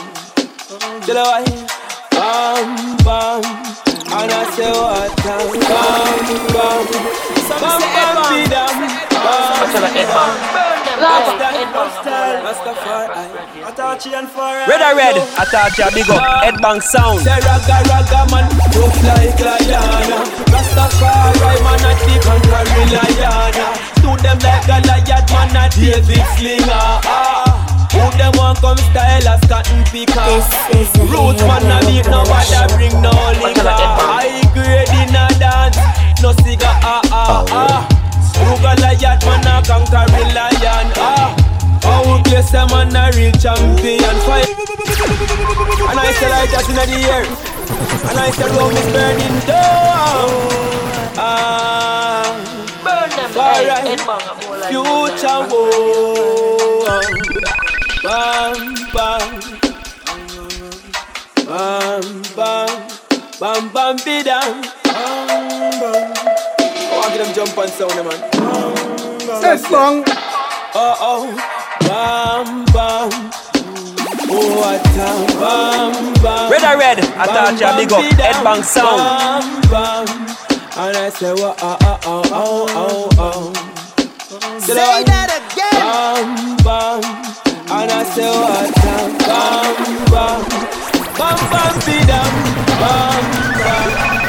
Tell 1.06 1.16
her 1.16 1.24
why. 1.24 1.44
Bam, 2.10 2.96
bam. 3.04 3.42
And 4.14 4.30
I 4.30 4.50
say 4.54 4.70
what? 4.70 5.10
Bam, 5.22 5.50
bam. 6.54 6.84
Bam, 7.48 7.80
bam, 7.94 8.16
be 8.32 8.50
down. 8.50 8.74
Bam, 10.04 10.63
Red 14.64 14.80
or 14.80 14.96
red, 14.96 15.16
I 15.36 15.44
thought 15.44 15.76
you 15.76 15.84
big 15.92 16.08
up. 16.08 16.22
Headbang 16.40 16.80
sound. 16.80 17.20
Say 17.20 17.36
raga 17.44 17.84
raga 17.92 18.24
man, 18.32 18.48
tough 18.72 18.96
like 19.04 19.36
Liana 19.36 20.24
Rastafari 20.48 21.60
man 21.60 21.84
a 21.84 21.92
the 22.00 22.16
conquering 22.24 22.88
lion 22.96 23.52
Do 24.00 24.16
them 24.24 24.38
like 24.40 24.64
Goliath 24.64 25.28
man 25.28 25.52
a 25.60 25.68
David 25.76 26.24
Slinger. 26.40 26.88
Who 27.92 28.04
them 28.16 28.32
want 28.40 28.58
come 28.64 28.78
style 28.78 29.28
as 29.28 29.40
cotton 29.44 29.84
picker 29.92 30.24
This 30.24 30.48
is 30.72 30.88
Roots 31.12 31.42
man 31.44 31.68
a 31.68 31.78
beat 31.84 32.08
nobody 32.08 32.64
bring 32.74 32.96
no 33.04 33.12
liquor 33.44 33.76
High 34.00 34.40
grade 34.56 34.88
in 35.04 35.14
a 35.14 35.28
dance, 35.38 35.76
no 36.22 36.32
cigar 36.32 36.80
ah 36.82 37.02
ah 37.12 37.44
ah 37.50 38.03
Who 38.38 38.56
Goliath 38.62 39.24
man 39.24 39.46
a 39.46 39.62
conquering 39.66 40.34
lion 40.34 40.92
ah 40.96 41.44
place 42.24 42.50
them 42.50 42.70
on 42.72 42.94
a 42.96 43.10
real 43.16 43.32
champion 43.32 44.16
fight 44.26 44.48
And 45.88 46.00
I 46.00 46.12
say 46.18 46.30
like 46.30 46.50
that 46.50 46.66
in 46.68 46.76
the 46.76 46.82
air 47.14 47.24
And 48.08 48.18
I 48.18 48.30
say 48.30 48.48
Rome 48.56 48.72
is 48.72 48.88
burning 48.92 49.38
down 49.46 50.28
Ah 51.16 52.26
Burn 52.82 53.10
them, 53.16 53.30
Alright. 53.36 54.00
Future 54.70 55.42
war 55.50 56.90
Bam 58.02 58.58
bam 58.94 59.28
Bam 61.46 62.04
bam 62.36 62.72
Bam 63.40 63.62
bam 63.72 63.96
be 64.04 64.22
down 67.18 67.26
Bam 67.26 67.34
bam 67.34 67.34
jump 67.34 67.58
and 67.58 67.70
sound, 67.70 67.94
man. 67.94 68.20
Yes, 69.42 69.62
bang. 69.70 70.04
Oh 70.74 70.94
oh, 71.00 71.24
bam 71.86 72.64
bam. 72.66 73.10
Oh 74.30 74.56
what 74.58 74.80
a 74.80 74.98
bam 75.38 76.14
bam. 76.22 76.50
Red 76.50 76.64
or 76.64 76.78
red? 76.78 76.98
I 77.16 77.26
thought 77.26 77.52
you 77.52 77.70
big 77.78 77.92
up. 77.92 78.04
Headbang 78.18 78.64
sound. 78.64 78.98
Bam 79.70 80.06
bam. 80.06 80.06
And 80.76 80.96
I 80.96 81.08
say 81.10 81.32
what 81.32 81.58
oh 81.62 81.78
oh 81.80 81.86
ah, 81.86 82.00
oh 82.04 82.22
ah, 82.30 82.42
oh 82.42 82.68
ah, 82.68 83.32
oh 83.32 83.52
oh. 83.54 84.58
Say 84.58 84.74
that 84.74 85.30
again. 85.38 85.82
Bam 85.86 86.56
bam. 86.64 87.02
And 87.70 87.90
I 87.90 88.04
say 88.04 88.28
what 88.28 88.70
a 88.70 88.90
bam 89.22 89.84
bam. 90.10 90.42
Bam 91.18 91.38
bam 91.50 91.74
be 91.86 91.96
dam. 92.06 92.32
Bam 92.80 93.24
bam. 93.58 94.23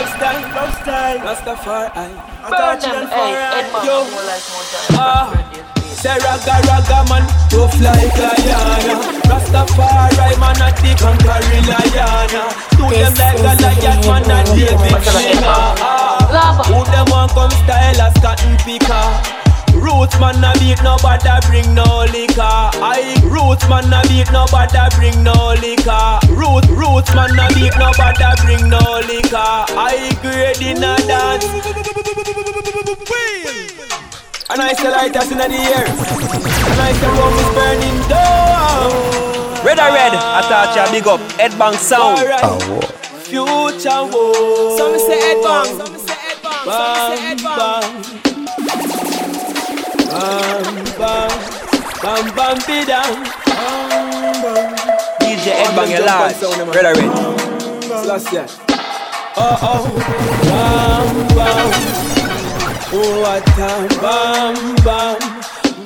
Love 0.00 0.08
style, 0.16 0.40
love 0.56 0.74
style, 0.80 1.18
Rastafari. 1.20 2.08
Burn 2.48 2.80
them, 2.80 3.04
hey, 3.04 3.20
fire. 3.20 3.50
Edmund, 3.52 3.84
Yo, 3.84 3.96
more 4.08 4.24
like 4.24 4.46
more 4.48 4.64
time. 4.72 4.96
ah. 4.96 5.28
Say 6.00 6.16
raga 6.16 6.56
raga 6.64 6.98
man, 7.12 7.24
tough 7.52 7.76
like 7.84 8.08
Guyana 8.16 8.96
Rastafari 9.28 10.32
man 10.40 10.56
at 10.64 10.72
the 10.80 10.96
conquering 10.96 11.66
lion. 11.68 12.32
Do 12.80 12.88
them 12.88 13.12
like 13.20 13.44
a 13.44 13.52
lion 13.60 14.00
man 14.08 14.24
and 14.24 14.48
David 14.56 15.02
Slinger 15.04 15.44
ah. 15.44 16.64
Who 16.64 16.80
them 16.88 17.06
want 17.12 17.32
come 17.32 17.50
style 17.50 18.00
as 18.00 18.14
cotton 18.24 18.56
picker 18.64 19.39
Roots 19.80 20.18
man 20.20 20.44
a 20.44 20.52
beat 20.60 20.82
nobody 20.82 21.32
bring 21.48 21.74
no 21.74 22.04
liquor. 22.12 22.56
I 22.84 23.16
roots 23.24 23.66
man 23.68 23.88
a 23.88 24.00
beat 24.08 24.30
nobody 24.30 24.84
bring 24.96 25.22
no 25.24 25.56
liquor. 25.56 26.20
Root 26.28 26.66
roots 26.68 27.14
man 27.14 27.32
a 27.32 27.48
beat 27.56 27.72
nobody 27.80 28.28
bring 28.44 28.68
no 28.68 28.80
liquor. 29.08 29.50
I 29.72 30.12
grade 30.20 30.60
in 30.60 30.84
a 30.84 30.96
dance. 31.08 31.44
And 34.50 34.60
I 34.60 34.72
say 34.74 34.90
lighters 34.90 35.30
in 35.32 35.38
the 35.38 35.48
air. 35.48 35.86
And 35.88 36.80
I 36.80 36.92
say 36.92 37.10
rum 37.16 37.34
is 37.40 37.50
burning 37.56 38.00
down. 38.08 38.90
Red 39.64 39.78
or 39.78 39.92
red? 39.96 40.12
Ah. 40.12 40.38
I 40.38 40.42
thought 40.48 40.76
you 40.76 41.00
big 41.00 41.08
up. 41.08 41.20
Headbang 41.40 41.74
sound. 41.74 42.18
Oh, 42.42 42.58
Future 43.24 44.04
war. 44.12 44.76
Some 44.76 44.98
say 44.98 45.20
headbang 45.20 45.66
Some 45.76 45.98
say 45.98 46.14
headbang 46.14 46.66
Bam 46.66 48.22
bam 48.22 48.29
Bam 50.10 50.74
bam 50.98 51.30
Bam 52.02 52.24
bam 52.34 52.58
down 52.86 53.14
DJ 55.22 55.46
Headbang. 55.54 55.90
Red? 56.74 56.98
Slash, 58.02 58.32
yeah. 58.32 58.46
Oh 59.36 59.56
oh 59.70 59.86
Bam 60.50 61.06
bam 61.38 61.70
Oh 62.90 63.22
what 63.22 63.46
a 63.54 63.70
bam 64.02 64.58
bam 64.82 65.18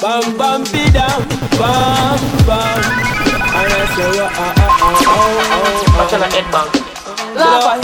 Bam 0.00 0.24
bam 0.40 0.60
down 0.92 1.20
Bam 1.60 2.20
bam 2.48 2.80
And 3.44 3.72
I 3.76 3.84
say 3.92 4.08
oh 4.08 4.40
oh 4.40 4.56
oh 4.56 4.80
oh 4.80 5.04
oh 5.12 5.52
oh 5.52 6.00
Watch 6.00 6.14
out, 6.16 6.32
Headbang. 6.32 6.68
Bam 7.37 7.76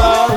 bam 0.00 0.30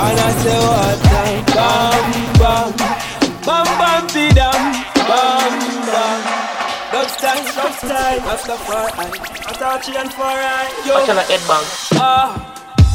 And 0.00 0.16
I 0.16 0.32
say 0.40 0.58
what 0.64 1.04
a 1.04 1.28
bam 1.52 2.04
bam 2.40 3.05
Bam 3.46 3.62
bam 3.78 4.06
be 4.10 4.26
down 4.34 4.74
Bam 5.06 5.54
bam. 5.86 6.20
Dub 6.90 7.06
style, 7.06 7.46
dub 7.54 7.72
style. 7.78 8.18
Rastafari 8.26 8.90
I 9.46 9.78
you 9.86 9.94
and 9.94 10.12
fire 10.12 10.66
Yo. 10.82 10.98
Watch 10.98 11.08
out, 11.14 11.22
Headbang. 11.30 11.62
Ah. 11.94 12.34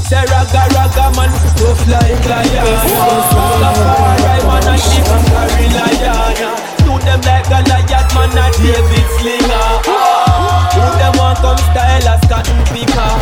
Say 0.04 0.20
raga 0.28 0.68
raga 0.76 1.08
man, 1.16 1.32
tough 1.56 1.88
like 1.88 2.28
lion. 2.28 2.68
Rastafari 2.68 4.44
man 4.44 4.68
a 4.68 4.76
keep 4.76 5.08
and 5.08 5.26
carry 5.32 5.68
lion 5.72 6.52
Do 6.84 7.00
them 7.00 7.22
like 7.24 7.48
a 7.48 7.60
lion 7.72 8.08
man 8.12 8.36
a 8.36 8.46
David 8.60 9.08
Slinger. 9.16 9.72
Ah. 9.88 10.68
Who 10.76 10.84
them 11.00 11.14
want 11.16 11.40
come 11.40 11.64
style 11.72 12.12
as 12.12 12.24
cotton 12.28 12.60
picker. 12.76 13.14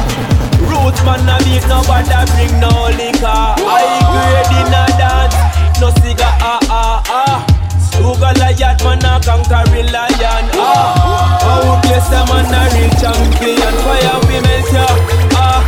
Roots 0.65 1.02
man 1.06 1.30
a 1.30 1.38
beat 1.46 1.62
nobody 1.70 2.20
bring 2.34 2.58
no 2.58 2.89
liquor. 2.98 3.46
High 3.62 4.02
grade 4.10 4.50
in 4.65 4.74
a 4.74 4.84
dance, 4.98 5.38
no 5.80 5.89
cigar 6.02 6.36
ah 6.42 6.60
ah 6.70 7.04
ah. 7.10 7.46
Sugar 7.92 8.34
lion 8.39 8.78
man 8.84 9.06
a 9.06 9.20
conquer 9.26 9.63
lion 9.92 10.46
ah. 10.56 11.52
Outlace 11.52 12.10
them 12.10 12.28
man 12.30 12.54
a 12.54 12.62
real 12.74 12.92
champion? 13.02 13.76
Fire 13.84 14.20
we 14.28 14.38
melt 14.46 14.72
ya 14.74 14.88
ah. 15.36 15.62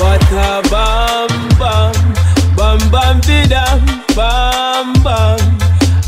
What 0.00 0.32
a 0.32 0.62
bam 0.70 1.30
bam, 1.60 1.92
bam 2.56 2.80
bam 2.90 3.20
bidam, 3.20 3.80
bam 4.16 4.92
bam. 5.04 5.40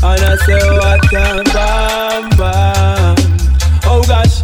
And 0.03 0.23
I 0.23 0.35
say 0.45 0.63
what 0.79 1.13
a 1.13 1.43
bam 1.53 2.23
bam. 2.39 3.15
Oh 3.85 4.01
gosh, 4.07 4.41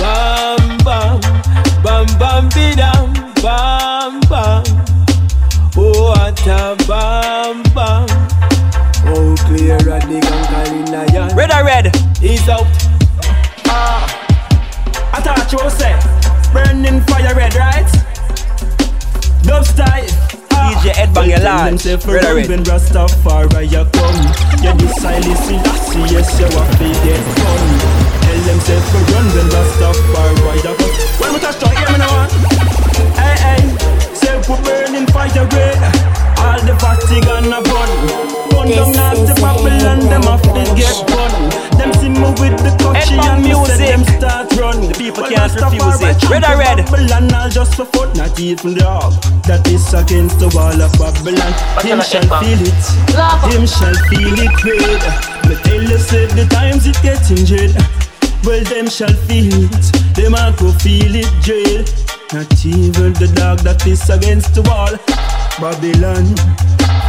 bam 0.00 0.78
bam, 0.84 1.20
bam 1.82 2.06
bam 2.18 2.48
bidam, 2.50 3.14
bam 3.42 4.20
bam. 4.28 4.64
Oh 5.80 6.10
what 6.10 6.44
a. 6.44 6.74
Oh 9.06 9.34
clear 9.46 9.76
a 9.76 10.02
the 10.10 10.18
conquering. 10.26 11.36
Red 11.36 11.52
or 11.52 11.64
red? 11.64 11.94
He's 12.18 12.48
out. 12.48 12.66
Ah, 13.66 14.02
I 15.14 15.20
thought 15.22 15.46
you 15.52 15.70
say 15.70 15.94
burning 16.52 17.00
fire 17.02 17.32
red, 17.32 17.54
right? 17.54 17.86
Dub 19.44 19.64
style. 19.64 20.02
DJ 20.50 20.90
Headbang 20.98 21.28
your 21.28 21.38
large. 21.46 21.86
Red 21.86 22.24
or 22.24 22.34
red? 22.34 22.48
When 22.48 22.64
Rastafari 22.64 23.70
you 23.70 23.86
come 23.94 24.18
You 24.58 24.74
decide 24.82 25.24
listen 25.24 25.62
Lassie 25.62 26.02
Yes 26.12 26.34
you 26.40 26.46
a 26.46 26.62
fi 26.74 26.90
get 27.06 27.22
done 27.38 27.78
Tell 28.26 28.40
them 28.42 28.58
say 28.66 28.80
for 28.90 29.02
run 29.14 29.26
when 29.30 29.46
Rastafari 29.54 30.56
you 30.58 30.74
come 30.74 30.94
When 31.20 31.34
we 31.34 31.38
touch 31.38 31.60
down 31.60 31.76
hear 31.76 31.88
me 31.92 31.98
now 31.98 32.26
Hey 33.14 33.36
hey 33.38 34.07
Say 34.48 34.54
we 34.54 34.64
burning 34.64 35.06
fire 35.12 35.44
red 35.52 35.76
All 36.40 36.60
the 36.64 36.72
Vatican 36.80 37.52
a 37.52 37.60
burn 37.60 37.92
Burn 38.48 38.68
down 38.72 38.92
nasty 38.96 39.36
Babylon 39.42 40.00
Them 40.08 40.22
have 40.24 40.40
to 40.40 40.64
get 40.72 40.96
bun 41.04 41.52
Them 41.76 41.92
see 42.00 42.08
me 42.08 42.32
with 42.40 42.56
the 42.64 42.72
touchy 42.80 43.20
And 43.20 43.42
me 43.44 43.52
music. 43.52 43.76
them 43.76 44.04
start 44.16 44.48
run. 44.56 44.88
The 44.88 44.94
people 44.96 45.24
can't 45.28 45.52
refuse 45.52 46.00
it. 46.00 46.30
Red 46.30 46.44
or 46.44 46.56
red? 46.56 46.78
Babylon 46.88 47.28
all 47.34 47.50
just 47.50 47.74
for 47.74 47.84
foot 47.84 48.16
Not 48.16 48.40
even 48.40 48.72
dog 48.72 49.12
That 49.44 49.68
is 49.68 49.92
against 49.92 50.40
the 50.40 50.48
wall 50.56 50.80
of 50.80 50.92
Babylon. 50.96 51.52
Him 51.84 52.00
shall 52.00 52.24
feel 52.40 52.62
it. 52.64 52.84
Him 53.52 53.68
shall 53.68 53.96
feel 54.08 54.32
it 54.32 54.56
red 54.64 55.02
Me 55.44 55.60
tell 55.60 55.82
you 55.84 55.98
say 56.00 56.24
the 56.32 56.48
times 56.48 56.86
it 56.86 56.96
getting 57.04 57.44
dread 57.44 57.76
Well 58.44 58.64
them 58.64 58.88
shall 58.88 59.12
feel 59.28 59.52
it. 59.52 59.84
Them 60.16 60.32
a 60.32 60.56
go 60.56 60.72
feel 60.72 61.14
it 61.20 61.28
dread 61.44 62.07
Not 62.30 62.66
even 62.66 63.14
the 63.16 63.32
dog 63.34 63.60
that 63.60 63.86
is 63.86 64.04
against 64.10 64.52
the 64.52 64.60
wall. 64.68 64.92
Babylon 65.56 66.28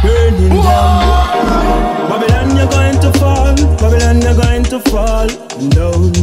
burning 0.00 0.56
down. 0.64 2.08
Babylon 2.08 2.56
you're 2.56 2.72
going 2.72 2.96
to 3.04 3.12
fall. 3.20 3.52
Babylon 3.76 4.24
you're 4.24 4.40
going 4.40 4.64
to 4.72 4.80
fall 4.88 5.28
down. 5.76 6.16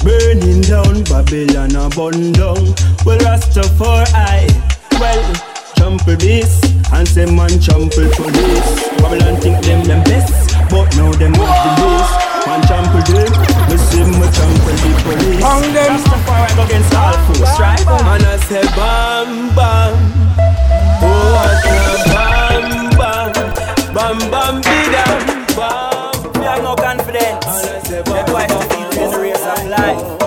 Burning 0.00 0.64
down 0.64 1.04
Babylon 1.04 1.76
a 1.76 1.92
burn 1.92 2.32
down. 2.32 2.72
Well 3.04 3.20
Rastafari 3.20 4.48
Well 4.96 5.34
trample 5.76 6.16
this 6.16 6.64
And 6.96 7.06
say 7.06 7.26
man 7.28 7.60
trample 7.60 8.08
this. 8.08 8.88
Babylon 9.04 9.36
think 9.40 9.60
them 9.64 9.84
them 9.84 10.02
best 10.04 10.56
But 10.70 10.96
now 10.96 11.12
them 11.12 11.34
have 11.34 11.76
the 11.76 11.84
list 11.84 12.29
Man 12.46 12.60
trample 12.66 13.02
them 13.02 13.30
Me 13.68 13.76
see 13.76 14.04
me 14.04 14.26
trample 14.32 14.76
the 14.80 14.90
police. 15.04 15.44
On 15.44 15.62
them. 15.74 15.98
Rastafari 15.98 16.56
go 16.56 16.62
against 16.64 16.94
all 16.94 17.16
force. 17.26 17.60
Right. 17.60 17.80
And 17.80 18.24
I 18.24 18.36
say 18.48 18.62
bam 18.76 19.54
bam. 19.54 19.92
Oh 21.02 21.26
what 21.34 21.64
a 21.64 21.78
bam 22.12 22.64
bam, 22.98 23.32
bam 23.94 24.18
bam 24.30 24.54
bidam 24.62 25.20
bam. 25.56 26.40
Me 26.40 26.46
have 26.46 26.62
no 26.62 26.74
confidence. 26.76 27.46
And 27.46 27.68
I 27.68 27.80
say 27.84 28.02
That's 28.02 28.32
bam 28.32 28.50
I 28.50 28.90
feel 28.90 29.10
the 29.10 29.18
race 29.18 29.46
of 29.46 29.66
life 29.68 30.19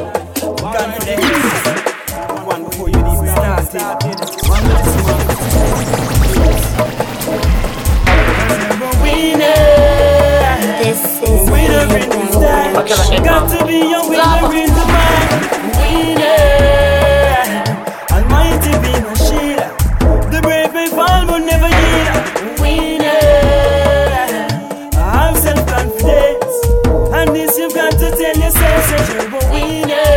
out, 11.74 11.90
Headbang. 11.90 13.24
Got 13.24 13.50
to 13.50 13.66
be 13.66 13.80
a 13.94 14.02
winner 14.08 14.54
in 14.54 14.70
the 14.74 14.86
mind 14.94 15.30
Winner 15.78 16.54
Almighty 18.12 18.74
be 18.84 18.94
my 19.02 19.14
shield 19.16 19.70
The 20.32 20.40
brave 20.42 20.74
may 20.74 20.88
fall 20.90 21.26
but 21.26 21.40
never 21.40 21.70
yield 21.70 22.60
Winner 22.60 23.24
I 24.96 25.00
Have 25.14 25.38
self-confidence 25.38 26.56
And 27.14 27.36
this 27.36 27.58
you've 27.58 27.74
got 27.74 27.92
to 27.94 28.10
tell 28.12 28.38
yourself 28.38 28.84
Say 28.90 29.04
you're 29.14 29.28
a 29.28 29.42
winner 29.54 30.12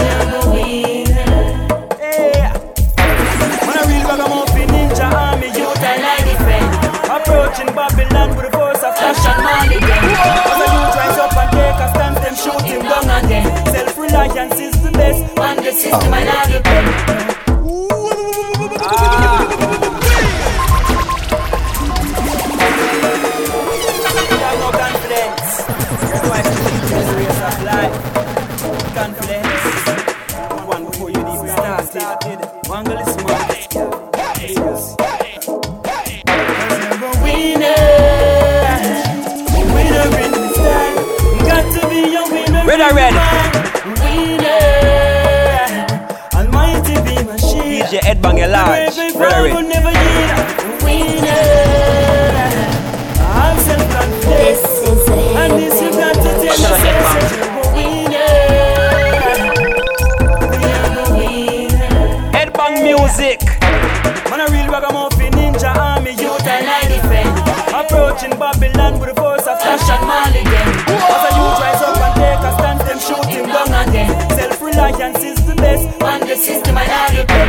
You're 0.00 0.30
a 0.34 0.50
winner 0.52 1.34
Yeah. 2.00 2.52
Man 3.66 3.76
a 3.76 3.88
real 3.88 4.04
ragamuffin 4.08 4.68
ninja 4.68 5.06
army 5.12 5.46
youth 5.46 5.82
and 5.82 6.02
Russian 9.12 9.42
money 9.44 9.76
a 9.76 10.68
youth 10.72 10.96
rise 10.96 11.18
up 11.18 11.36
and 11.36 11.50
take 11.52 11.80
a 11.84 11.88
stand. 11.92 12.16
them 12.16 12.34
shooting 12.34 12.80
down 12.80 13.24
again. 13.24 13.66
Self-reliance 13.66 14.58
is 14.58 14.82
the 14.82 14.90
best, 14.90 15.38
and 15.38 15.58
the 15.58 15.72
system 15.72 16.12
oh. 16.12 16.16
and 16.16 16.64
the. 16.64 17.41
Winner. 42.94 43.02
Red 43.02 43.14
or 43.14 43.24
red? 43.26 43.52
Winner, 44.00 44.86
Almighty 46.34 46.94
be 47.02 47.14
my 47.24 47.36
shield. 47.36 47.64
DJ 47.66 48.04
Ed 48.04 48.18
Bang 48.22 48.38
large. 48.50 48.96
Red 48.96 49.14
Red 49.14 49.32
or 49.32 49.44
red? 49.44 49.64
never 49.68 49.92
yield. 49.92 50.38
Winner, 50.84 51.46
I'm 53.20 53.56
self-confident. 53.58 54.38
This 54.42 54.62
is 54.82 55.08
a 55.08 55.10
And 55.12 55.52
this 55.54 55.80
you 55.80 55.90
got 55.90 56.14
to 56.14 56.20
tell 56.22 56.44
yourself. 56.44 57.08
Winner, 57.74 58.34
we 60.50 60.64
are 60.80 60.90
the 60.96 61.04
winner. 61.16 62.36
Ed 62.36 62.50
Bang 62.52 62.76
music. 62.82 63.40
Man 64.30 64.40
a 64.40 64.42
real 64.50 64.68
ragamuffin 64.72 65.32
ninja 65.32 65.76
army 65.76 66.12
youth 66.12 66.46
and 66.46 66.66
I 66.66 66.88
defend 66.88 67.36
Approaching 67.74 68.38
Babylon 68.38 68.98
with 68.98 69.14
the 69.14 69.20
force 69.20 69.46
of 69.46 69.60
fashion 69.60 70.00
As 70.08 70.51
The 76.42 76.48
system 76.48 76.76
and 76.76 77.41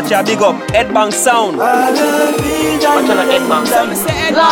red? 0.00 0.12
I 0.12 0.18
thought 0.18 0.28
you 0.28 0.36
big 0.36 0.42
up. 0.42 0.74
Ed 0.74 0.92
Bang 0.94 1.10
sound. 1.12 1.60
I 1.60 1.92
don't 1.92 2.40
feel 2.40 2.78
Watch 2.78 3.10
out, 3.10 3.28
Ed 3.28 3.48
Bang. 3.48 3.66
dying, 3.66 4.44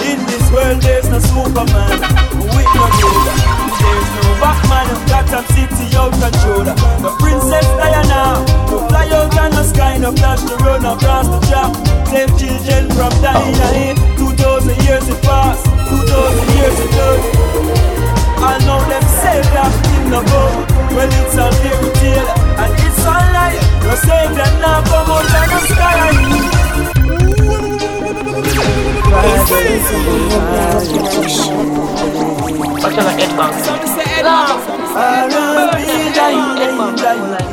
In 0.00 0.18
this 0.26 0.50
world 0.52 0.82
there's 0.82 1.08
no 1.08 1.18
superman 1.20 2.00
with 2.50 2.70
no 2.74 2.84
rover. 2.98 3.36
There's 3.80 4.10
no 4.16 4.30
Batman 4.40 4.86
who 4.90 4.98
got 5.08 5.30
a 5.30 5.40
city 5.52 5.96
out 5.96 6.12
controller. 6.18 6.74
The 7.04 7.10
Princess 7.20 7.66
Diana 7.78 8.44
who 8.68 8.78
fly 8.88 9.08
out 9.12 9.38
on 9.38 9.50
the 9.52 9.62
sky, 9.62 9.98
no 9.98 10.12
flash 10.12 10.42
to 10.44 10.56
run 10.64 10.84
across 10.84 11.28
the 11.28 11.40
track. 11.48 11.72
Save 12.08 12.32
children 12.38 12.90
from 12.90 13.12
dying. 13.22 13.96
Two 14.16 14.32
thousand 14.34 14.76
years 14.82 15.06
it 15.08 15.22
passed, 15.22 15.64
two 15.88 16.02
thousand 16.10 16.48
years 16.58 16.78
it 16.80 16.90
done. 16.90 17.22
I 18.42 18.56
know 18.64 18.80
them 18.88 19.04
savior 19.20 19.68
in 20.00 20.10
the 20.10 20.20
boat. 20.24 20.66
Well, 20.90 21.08
it's 21.12 21.36
a 21.36 21.52
fairy 21.60 21.92
tale 22.00 22.39
and 22.62 22.72
it's 22.86 23.04
a 23.04 23.16
lie. 23.34 23.58
Your 23.84 23.96
savior 23.96 24.50
now 24.60 24.78
come 24.84 25.10
out 25.10 25.24
of 25.24 25.46
the 25.52 25.60
sky. 25.72 26.10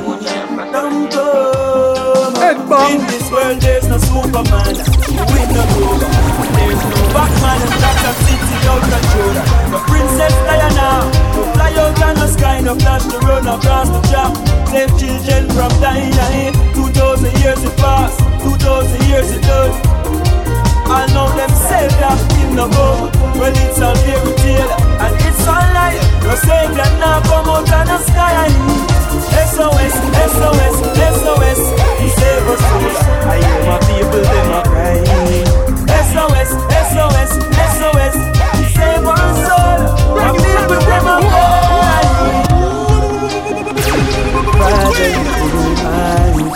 Watch 0.08 0.26
out. 0.32 0.48
In 2.88 3.02
this 3.08 3.32
world, 3.32 3.60
there's 3.62 3.88
no 3.88 3.98
superman 3.98 4.76
with 4.76 5.50
no 5.56 5.64
rover. 5.76 6.10
There's 6.56 6.84
no 6.84 6.98
Batman 7.16 7.60
who 7.64 7.70
got 7.84 8.06
a 8.08 8.14
city 8.24 8.58
out 8.72 8.84
controller. 8.92 9.46
The 9.72 9.80
Princess 9.88 10.36
Diana 10.48 11.37
out 11.76 12.02
on 12.04 12.16
the 12.16 12.28
sky, 12.28 12.62
no 12.62 12.76
flash 12.76 13.04
to 13.04 13.18
run 13.20 13.48
across 13.48 13.90
the 13.90 14.02
track. 14.08 14.32
Save 14.70 14.92
children 15.00 15.50
from 15.52 15.72
dying. 15.82 16.54
Two 16.74 16.88
thousand 16.94 17.34
years 17.42 17.64
it 17.64 17.76
passed, 17.78 18.20
two 18.44 18.56
thousand 18.62 19.02
years 19.08 19.32
it 19.32 19.42
done. 19.42 19.98
I 20.88 21.04
know 21.12 21.28
them 21.36 21.52
savior 21.68 22.16
in 22.40 22.56
the 22.56 22.64
boat 22.72 23.12
Well 23.36 23.52
it's 23.52 23.80
a 23.80 23.92
fairy 24.08 24.34
tale 24.40 24.72
and 25.04 25.16
it's 25.20 25.44
a 25.44 25.58
lie. 25.76 26.00
Your 26.24 26.38
savior 26.40 26.88
now 27.04 27.20
come 27.28 27.50
out 27.52 27.68
of 27.68 27.88
the 27.92 27.98
sky. 28.08 28.48
SOS, 29.52 29.96
SOS, 30.32 30.76
SOS 31.20 31.60
save 32.08 32.48
us 32.48 32.64
all 32.72 32.96
I 33.28 33.36
hear 33.44 33.60
my 33.68 33.78
people 33.84 34.24
them 34.24 34.54
a 34.56 34.62
crying. 34.64 35.48
SOS, 36.08 36.50
SOS, 36.88 37.32
SOS 37.76 38.16
save 38.72 39.06
our 39.06 39.30
soul 39.44 40.16
My 40.16 40.32
people 40.32 40.80
them 40.88 41.08
a 41.08 41.16
crying 41.20 41.57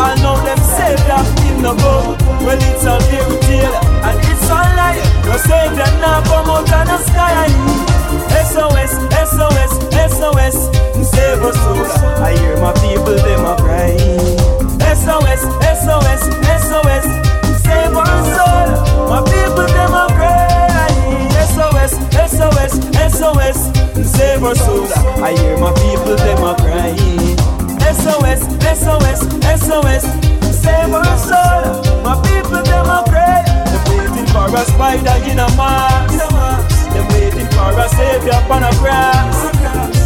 I 0.00 0.14
know 0.22 0.32
them 0.40 0.56
savior 0.56 1.20
in 1.44 1.60
the 1.60 1.76
boat. 1.76 2.16
Well, 2.40 2.56
it's 2.56 2.84
a 2.88 2.96
fairy 3.12 3.36
tale 3.44 3.76
and 4.08 4.18
it's 4.24 4.48
a 4.48 4.60
lie. 4.72 4.96
Your 5.28 5.36
savior 5.36 5.92
now 6.00 6.24
come 6.24 6.48
out 6.48 6.72
of 6.72 6.88
the 6.88 6.98
sky. 7.04 7.44
SOS, 8.48 8.96
SOS, 9.28 9.72
SOS, 10.16 10.56
save 11.04 11.42
us 11.44 11.56
soul. 11.60 11.84
I 12.16 12.32
hear 12.32 12.56
my 12.56 12.72
people 12.80 13.12
them 13.12 13.44
a 13.44 13.54
crying. 13.60 14.40
SOS, 14.96 15.44
SOS, 15.84 16.22
SOS, 16.64 17.04
save 17.60 17.92
our 17.92 18.20
soul. 18.32 18.68
My 19.04 19.20
people 19.20 19.68
them 19.68 19.92
a 19.92 20.08
crying. 20.16 21.28
SOS, 21.52 21.92
SOS, 22.32 22.72
SOS, 23.12 23.58
save 24.16 24.42
our 24.42 24.54
soul. 24.54 24.88
I 25.22 25.36
hear 25.36 25.58
my 25.58 25.72
people 25.76 26.16
them 26.16 26.42
a 26.42 26.54
crying. 26.56 27.39
SOS, 27.90 28.46
SOS, 28.78 29.20
SOS. 29.66 30.04
Save 30.62 30.94
our 30.94 31.18
soul. 31.18 31.82
My 32.06 32.14
people, 32.22 32.62
them 32.62 32.86
are 32.86 33.02
pray. 33.02 33.42
They're 33.66 33.84
waiting 33.90 34.26
for 34.30 34.46
a 34.46 34.64
spider 34.64 35.18
in 35.26 35.40
a 35.40 35.48
mask. 35.58 36.22
They're 36.92 37.08
waiting 37.10 37.48
for 37.50 37.74
a 37.74 37.88
savior 37.88 38.38
upon 38.38 38.62
a 38.62 38.70
cross. 38.78 39.50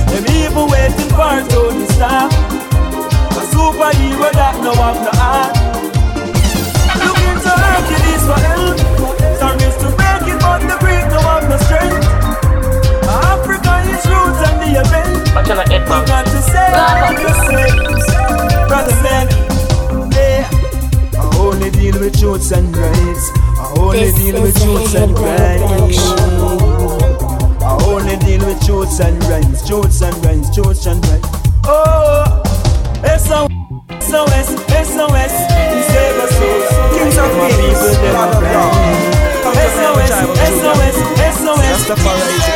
They 0.08 0.46
even 0.46 0.66
waiting 0.72 1.10
for 1.12 1.28
a 1.28 1.44
Tony 1.44 1.84
Stark. 1.92 2.32
A 2.32 3.42
superhero 3.52 4.32
that 4.32 4.56
no 4.64 4.72
have 4.80 5.00
no 5.04 5.12
heart. 5.20 5.52
Looking 7.04 7.36
to 7.44 7.52
Hercules 7.52 8.24
for 8.24 8.40
help. 8.48 8.76
Sorries 9.36 9.76
to 9.82 9.88
break 9.92 10.24
it, 10.32 10.40
but 10.40 10.60
the 10.64 10.76
Greek 10.80 11.04
no 11.12 11.20
have 11.20 11.48
no 11.50 11.56
strength. 11.68 12.06
Africa 13.28 13.74
is 13.92 14.06
roots 14.08 14.40
and 14.48 14.62
the 14.62 14.80
event. 14.80 15.03
Watch 15.34 15.50
out, 15.50 15.68
head 15.68 15.82
You 15.82 15.88
got 16.06 16.24
to 16.26 16.40
say 16.42 16.70
yourself, 17.74 18.68
brother 18.68 18.96
man. 19.02 19.26
Yeah, 20.12 20.48
I 21.18 21.36
only 21.38 21.70
deal 21.70 21.98
with 21.98 22.18
truths 22.20 22.52
and 22.52 22.76
rights. 22.76 23.30
I 23.58 23.74
only 23.78 23.98
This 23.98 24.14
deal 24.14 24.40
with 24.42 24.56
is 24.56 24.62
truths 24.62 24.94
and 24.94 25.18
rights. 25.18 25.98
I 27.62 27.84
only 27.86 28.16
deal 28.18 28.46
with 28.46 28.64
truths 28.64 29.00
and 29.00 29.24
rights, 29.24 29.66
truths 29.66 30.02
and 30.02 30.24
rights, 30.24 30.54
truths 30.54 30.86
and 30.86 31.04
rights. 31.08 31.28
Oh, 31.66 32.42
SOS, 33.04 33.50
SOS, 34.06 34.48
SOS, 34.86 35.32
save 35.90 36.18
us 36.22 36.30
souls. 36.38 36.68
Kings 36.94 37.18
of 37.18 37.30
My 37.36 37.48
kings, 37.50 37.58
people, 37.58 37.90
them 37.90 38.14
Lord 38.14 38.28
are 38.28 38.30
of 38.30 38.38
proud. 38.38 38.72
lords. 38.74 39.24
SOS, 39.74 40.14
SOS, 40.62 40.96
SOS. 41.42 42.53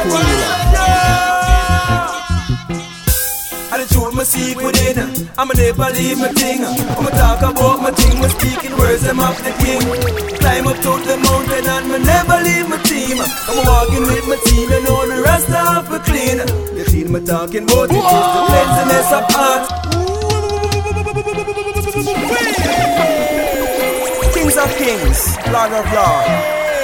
The 4.19 4.25
me 4.25 4.31
seek 4.35 4.59
within. 4.59 4.99
I'ma 5.39 5.55
never 5.55 5.95
leave 5.95 6.19
my 6.19 6.27
thing. 6.35 6.66
I'ma 6.66 7.11
talk 7.14 7.39
about 7.39 7.79
my 7.79 7.93
thing. 7.95 8.19
Me 8.19 8.27
speaking 8.27 8.75
words 8.75 9.07
them 9.07 9.21
of 9.21 9.39
the 9.47 9.55
king 9.62 9.79
Climb 10.43 10.66
up 10.66 10.75
to 10.75 10.99
the 11.07 11.14
mountain 11.23 11.62
And 11.62 11.87
me 11.87 12.03
never 12.03 12.43
leave 12.43 12.66
my 12.66 12.83
team. 12.83 13.23
I'm 13.23 13.62
a 13.62 13.62
walking 13.62 14.03
with 14.03 14.27
my 14.27 14.35
team 14.43 14.75
And 14.75 14.89
all 14.91 15.07
the 15.07 15.23
rest 15.23 15.47
of 15.55 15.87
me 15.87 15.99
clean. 16.03 16.39
The 16.75 16.83
thing 16.91 17.12
me 17.14 17.21
talking 17.23 17.62
about 17.62 17.95
It 17.95 18.03
is 18.03 18.27
the 18.35 18.43
cleanliness 18.51 19.09
of 19.14 19.25
heart. 19.31 19.62
Kings 24.35 24.57
of 24.59 24.71
kings, 24.83 25.39
Lord 25.55 25.71
of 25.79 25.87
lords, 25.95 26.27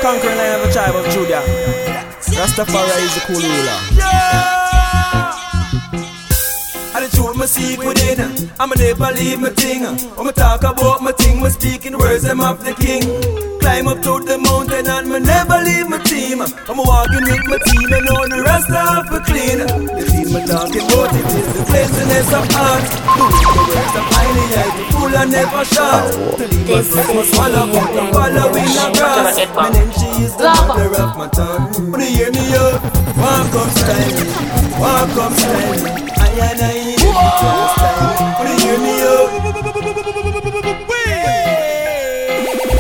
conquering 0.07 0.39
the 0.39 0.71
tribe 0.71 0.95
of 0.95 1.03
Judah. 1.11 1.43
Rastafari 2.39 2.95
is 3.03 3.15
the 3.19 3.23
cool 3.27 3.43
ruler. 3.43 3.79
The 3.99 4.64
truth 7.15 7.37
me 7.37 7.47
seek 7.47 7.79
within 7.81 8.51
I'ma 8.59 8.75
never 8.77 9.11
leave 9.13 9.41
my 9.41 9.51
thing. 9.51 9.87
I'ma 9.87 10.31
talk 10.31 10.63
about 10.63 11.03
my 11.03 11.13
thing. 11.13 11.43
Me 11.43 11.51
speaking 11.51 11.97
words 11.99 12.23
them 12.23 12.41
of 12.41 12.65
the 12.65 12.73
king. 12.75 13.03
Climb 13.61 13.89
up 13.89 13.99
to 14.03 14.21
the 14.23 14.39
mountain 14.39 14.87
and 14.87 15.09
me 15.09 15.19
never 15.19 15.59
leave 15.65 15.89
my 15.89 15.99
team. 16.05 16.43
I'm 16.43 16.79
walking 16.79 17.25
with 17.25 17.45
my 17.51 17.59
team 17.67 17.91
and 17.93 18.09
all 18.15 18.29
the 18.29 18.41
rest 18.43 18.71
of 18.71 19.11
me 19.11 19.19
clean. 19.27 19.59
The 19.67 20.05
thing 20.07 20.29
me 20.33 20.41
talking 20.47 20.87
about 20.87 21.15
it. 21.19 21.27
Is 21.35 21.49
the 21.55 21.63
cleanliness 21.67 22.31
of 22.33 22.47
heart. 22.55 22.85
The 23.15 23.63
works 23.69 23.95
of 23.99 24.07
highly 24.15 24.47
high 24.55 24.73
The 24.79 24.85
full 24.93 25.15
and 25.15 25.31
never 25.31 25.65
leave 25.65 26.67
This 26.67 26.97
us 26.97 27.15
must 27.15 27.35
swallow 27.35 27.67
but 27.73 27.89
the 27.95 28.03
following 28.15 28.71
the 28.71 28.87
grass 28.95 29.37
My 29.55 29.69
name 29.71 29.93
she 29.93 30.09
is 30.23 30.37
the 30.37 30.45
mother 30.45 30.91
of 31.03 31.19
my 31.19 31.29
tongue. 31.29 31.91
Wanna 31.91 32.05
hear 32.05 32.31
me 32.31 32.55
up? 32.55 32.83
Walk 33.19 33.55
up 33.55 33.71
style. 33.77 34.15
Walk 34.79 35.17
up 35.19 35.33
style. 35.33 36.15
I 36.19 36.29
and 36.49 36.61
I 36.63 36.94
in 37.15 37.25
the 37.25 37.33
chance 37.41 37.73
style 37.79 38.35
Wanna 38.39 38.55
hear 38.63 38.79
me 38.79 38.95
up? 39.03 39.31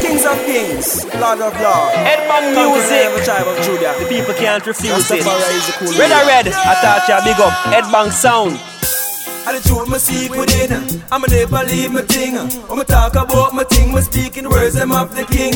Kings 0.00 0.24
of 0.26 0.38
kings, 0.44 0.88
Lord 1.20 1.40
of 1.40 1.54
lords, 1.60 1.94
Headbang 1.96 2.54
conquering 2.54 2.74
music. 2.74 2.90
land 2.90 3.06
of 3.08 3.18
the 3.18 3.24
tribe 3.24 3.48
of 3.48 3.56
Judah. 3.64 3.94
The 4.00 4.06
people 4.08 4.34
can't 4.34 4.64
refuse 4.66 5.10
it. 5.10 5.22
Rastafari 5.22 5.56
is 5.58 5.66
the 5.66 5.72
cool 5.78 5.92
Red 5.98 6.10
or 6.10 6.20
ruler. 6.20 6.26
red, 6.26 6.46
I 6.48 6.74
thought 6.82 7.08
ya 7.08 7.16
big 7.24 7.38
up. 7.40 7.52
Headbang 7.72 8.10
sound. 8.12 8.60
And 9.46 9.56
the 9.56 9.68
truth 9.68 9.88
me 9.90 9.98
seek 9.98 10.30
within 10.32 11.02
I'ma 11.12 11.26
never 11.28 11.62
leave 11.68 11.92
my 11.92 12.00
thing 12.02 12.38
I'ma 12.38 12.82
talk 12.84 13.12
about 13.14 13.52
my 13.52 13.64
thing 13.64 13.92
Me 13.94 14.00
speaking 14.00 14.48
words 14.48 14.74
them 14.74 14.90
of 14.90 15.14
the 15.14 15.24
king 15.24 15.52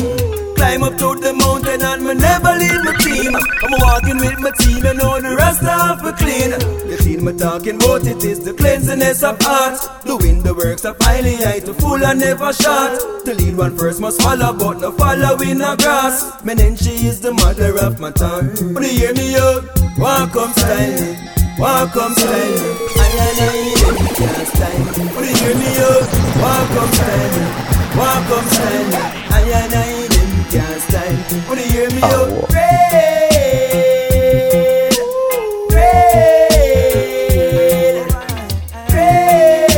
Climb 0.59 0.83
up 0.83 0.97
to 0.97 1.15
the 1.15 1.31
mountain 1.31 1.81
and 1.81 2.03
me 2.03 2.13
never 2.19 2.51
leave 2.59 2.83
my 2.83 2.91
team 2.99 3.31
I'm 3.31 3.73
walking 3.79 4.17
with 4.19 4.39
my 4.43 4.51
team 4.59 4.85
and 4.85 4.99
all 4.99 5.21
the 5.21 5.33
rest 5.39 5.63
of 5.63 6.03
me 6.03 6.11
clean. 6.19 6.51
The 6.51 6.97
thing 6.99 7.23
me 7.23 7.31
talking 7.31 7.75
about 7.79 8.05
it 8.05 8.23
is 8.25 8.43
the 8.43 8.53
cleanliness 8.53 9.23
of 9.23 9.39
heart. 9.41 9.79
Doing 10.03 10.43
the 10.43 10.53
works 10.53 10.83
of 10.83 10.97
highly 10.99 11.35
high 11.35 11.59
to 11.63 11.73
full 11.73 12.03
and 12.03 12.19
never 12.19 12.51
short 12.51 12.99
To 13.23 13.33
lead 13.35 13.55
one 13.55 13.77
first 13.77 14.01
must 14.01 14.21
follow 14.21 14.51
but 14.51 14.83
no 14.83 14.91
following 14.91 15.59
no 15.59 15.77
grass. 15.77 16.43
My 16.43 16.53
name 16.53 16.75
she 16.75 17.07
is 17.07 17.21
the 17.21 17.31
mother 17.31 17.79
of 17.79 18.01
my 18.01 18.11
tongue. 18.11 18.51
Wanna 18.75 18.87
hear 18.91 19.13
me 19.13 19.37
out? 19.39 19.63
Walk 19.97 20.35
come 20.35 20.51
styling 20.59 21.15
Walk 21.55 21.91
come 21.95 22.13
styling 22.19 22.67
I 22.99 23.07
and 23.15 23.39
I 23.47 24.11
can't 24.11 24.47
stand 24.47 25.15
Wanna 25.15 25.31
hear 25.39 25.55
me 25.55 25.71
out? 25.87 26.03
Walk 26.43 26.67
come 26.75 26.91
styling 26.99 27.47
Walk 27.95 28.21
come 28.27 28.47
styling 28.51 28.93
I 29.31 29.41
and 29.55 29.73
I 29.73 30.08
can't 30.51 30.81
stand 30.81 31.47
Wanna 31.47 31.61
hear 31.61 31.89
me 31.91 32.01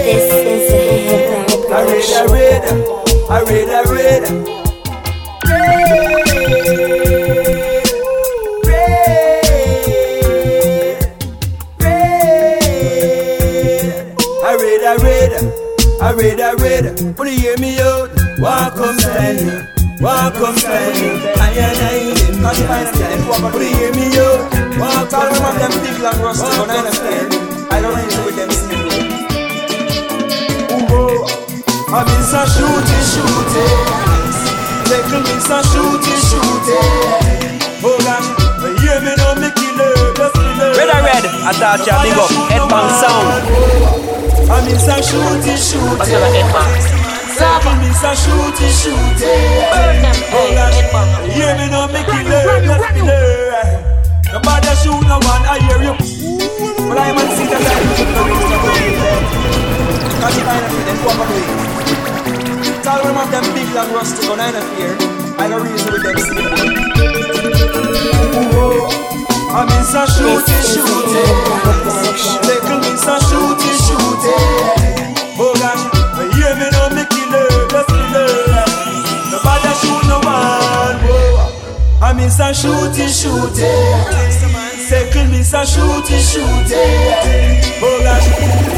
This 0.03 0.27
is 0.31 0.71
a 0.71 0.83
Headbang 1.07 1.71
I 1.71 1.83
read, 1.83 2.09
I 2.11 2.25
read, 2.31 2.63
I 3.29 3.41
read, 3.43 3.69
I 3.69 3.83
read. 3.91 4.23
I 14.43 14.55
read, 14.55 14.81
I 14.83 14.95
read, 14.95 15.31
I 16.01 16.11
read, 16.13 16.39
I 16.41 16.53
read. 16.53 17.17
Wanna 17.17 17.31
hear 17.31 17.57
me 17.57 17.79
out? 17.79 18.09
Walk 18.39 18.75
come 18.75 18.97
stand, 18.99 19.67
walk 20.01 20.33
stand. 20.57 20.97
I 21.37 21.49
and 21.53 21.77
I 21.77 22.09
in 22.09 22.41
the 22.41 22.51
stand. 22.93 23.21
Wanna 23.29 23.49
hear 23.61 23.91
me 23.93 24.05
out? 24.17 24.49
Walk 24.81 25.09
Tell 25.09 25.21
come 25.21 25.33
them 25.33 25.45
of 25.45 25.55
them 25.61 25.71
stand. 25.71 25.85
big 25.85 25.97
long 26.01 26.19
rusty 26.21 26.41
Walk 26.41 26.51
I 26.51 26.75
come 26.75 26.85
don't 26.85 26.93
stand. 26.93 27.31
care. 27.31 27.69
I 27.71 27.81
don't 27.81 27.95
reason 27.95 28.21
with 28.25 28.35
them 28.35 28.51
single. 28.51 28.91
I'm 31.91 32.07
in 32.07 32.23
some 32.23 32.47
shooting, 32.47 33.05
shooting. 33.11 33.79
Little 34.89 35.21
miss 35.27 35.49
a 35.49 35.59
shooting, 35.71 36.21
shooting. 36.29 37.59
Oh 37.83 37.97
gosh, 38.05 38.27
you 38.63 38.71
hear 38.79 38.99
me 39.01 39.11
now, 39.17 39.33
me 39.35 39.49
killer, 39.55 39.93
just 40.15 40.35
killer. 40.35 40.71
Red 40.77 40.89
or 40.89 41.01
red, 41.03 41.25
I 41.25 41.51
thought 41.55 41.83
ya 41.85 42.01
big 42.03 42.15
up. 42.15 42.31
Headbang 42.51 42.89
sound. 42.99 43.43
I'm 44.51 44.67
in 44.67 44.79
some 44.79 45.01
shooting, 45.03 45.57
shooting. 45.59 47.00
Headbang. 47.41 47.81
Little 47.81 47.81
miss 47.81 48.03
a 48.03 48.11
shooting, 48.15 48.69
shooting. 48.69 49.65
Burn 49.73 50.01
them, 50.01 50.17
hey, 50.29 50.53
gosh, 50.55 50.77
headbang. 50.77 51.09
you 51.25 51.31
hear 51.33 51.53
me 51.57 51.65
now, 51.69 51.87
me 51.89 52.01
killer, 52.05 52.61
just 52.61 52.85
killer. 52.93 53.91
Nobody 54.31 54.71
shoot 54.79 55.03
no 55.09 55.17
one, 55.27 55.43
I 55.43 55.59
hear 55.59 55.81
you. 55.83 55.95
But 56.87 56.97
I 56.97 57.11
am 57.11 57.17
on 57.19 57.27
see 57.35 57.47
that 57.51 57.61
I 57.61 57.83
don't 58.15 58.31
reach 58.31 58.47
the 58.47 58.57
goal. 58.63 58.79
Cause 60.21 60.35
you 60.37 60.43
find 60.47 60.65
them 60.87 60.97
walk 61.03 61.19
away. 61.19 61.43
Tell 62.83 63.01
them 63.03 63.17
of 63.17 63.29
them 63.31 63.45
big 63.53 63.69
long 63.75 63.91
rusty 63.93 64.21
gun 64.25 64.39
I 64.39 64.51
don't 64.51 64.67
fear. 64.75 64.95
I 65.37 65.47
don't 65.49 65.63
reason 65.67 65.91
with 65.91 66.03
them 66.03 66.17
single. 66.17 66.47
I'm 69.51 69.67
in 69.67 69.83
some 69.83 70.07
This 70.07 70.15
shooting, 70.15 70.55
is 70.55 70.63
a 70.63 70.79
shooting. 70.79 71.27
Headbang 71.27 71.79
production. 71.83 72.51
I 82.21 82.25
miss 82.25 82.37
a 82.37 82.53
shooting, 82.53 83.09
shooting. 83.09 83.97
Second 84.77 85.31
miss 85.31 85.53
a 85.57 85.65
shooting, 85.65 86.21
shooting. 86.21 87.57
Oh 87.81 87.97
gosh, 88.05 88.29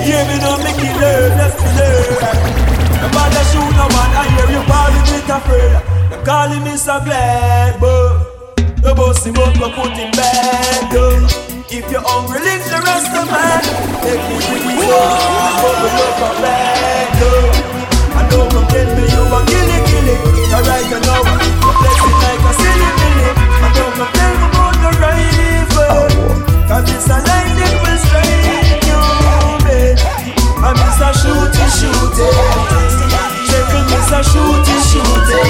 hear 0.07 0.23
me 0.31 0.39
now, 0.39 0.55
me 0.63 0.71
killer, 0.79 1.27
just 1.35 1.59
killer. 1.59 2.23
Nobody 3.03 3.43
shoot 3.51 3.71
no 3.75 3.83
one. 3.91 4.15
I 4.15 4.23
hear 4.31 4.47
you 4.47 4.63
calling 4.63 5.03
me 5.11 5.19
afraid. 5.27 5.75
They 6.07 6.23
calling 6.23 6.63
me 6.63 6.77
so 6.77 7.03
glad, 7.03 7.79
but. 7.81 8.55
The 8.79 8.93
boss 8.95 9.25
him 9.25 9.35
up, 9.35 9.59
go 9.59 9.67
put 9.75 9.91
back 10.15 10.91
down. 10.91 11.27
If 11.67 11.91
you're 11.91 11.99
hungry, 11.99 12.39
link 12.39 12.63
the 12.63 12.79
rest 12.79 13.11
of 13.11 13.27
man. 13.27 13.59
Take 14.07 14.23
me 14.23 14.39
to 14.39 14.55
the 14.55 14.71
bubble 15.59 15.99
up 15.99 16.19
a 16.19 16.41
back 16.41 17.11
down. 17.19 17.51
And 18.07 18.27
don't 18.31 18.47
come 18.51 18.67
tell 18.71 18.87
me 18.95 19.03
you 19.03 19.23
a 19.35 19.39
killy 19.51 19.79
killy. 19.83 20.15
The 20.47 20.59
right 20.63 20.87
you 20.87 20.99
know, 21.03 21.23
flex 21.75 21.99
it 22.07 22.15
like 22.23 22.69
a. 22.69 22.72
Them 23.93 24.01
no 24.01 24.09
tell 24.09 24.33
me 24.33 24.49
about 24.49 24.73
no 24.81 24.89
a 24.89 25.13
you, 25.13 25.61
shooting, 31.13 31.71
shooting 31.77 32.33
Check 33.45 33.69
and 33.69 33.93
a 33.93 34.25
shooting, 34.25 34.81
shooting 34.89 35.45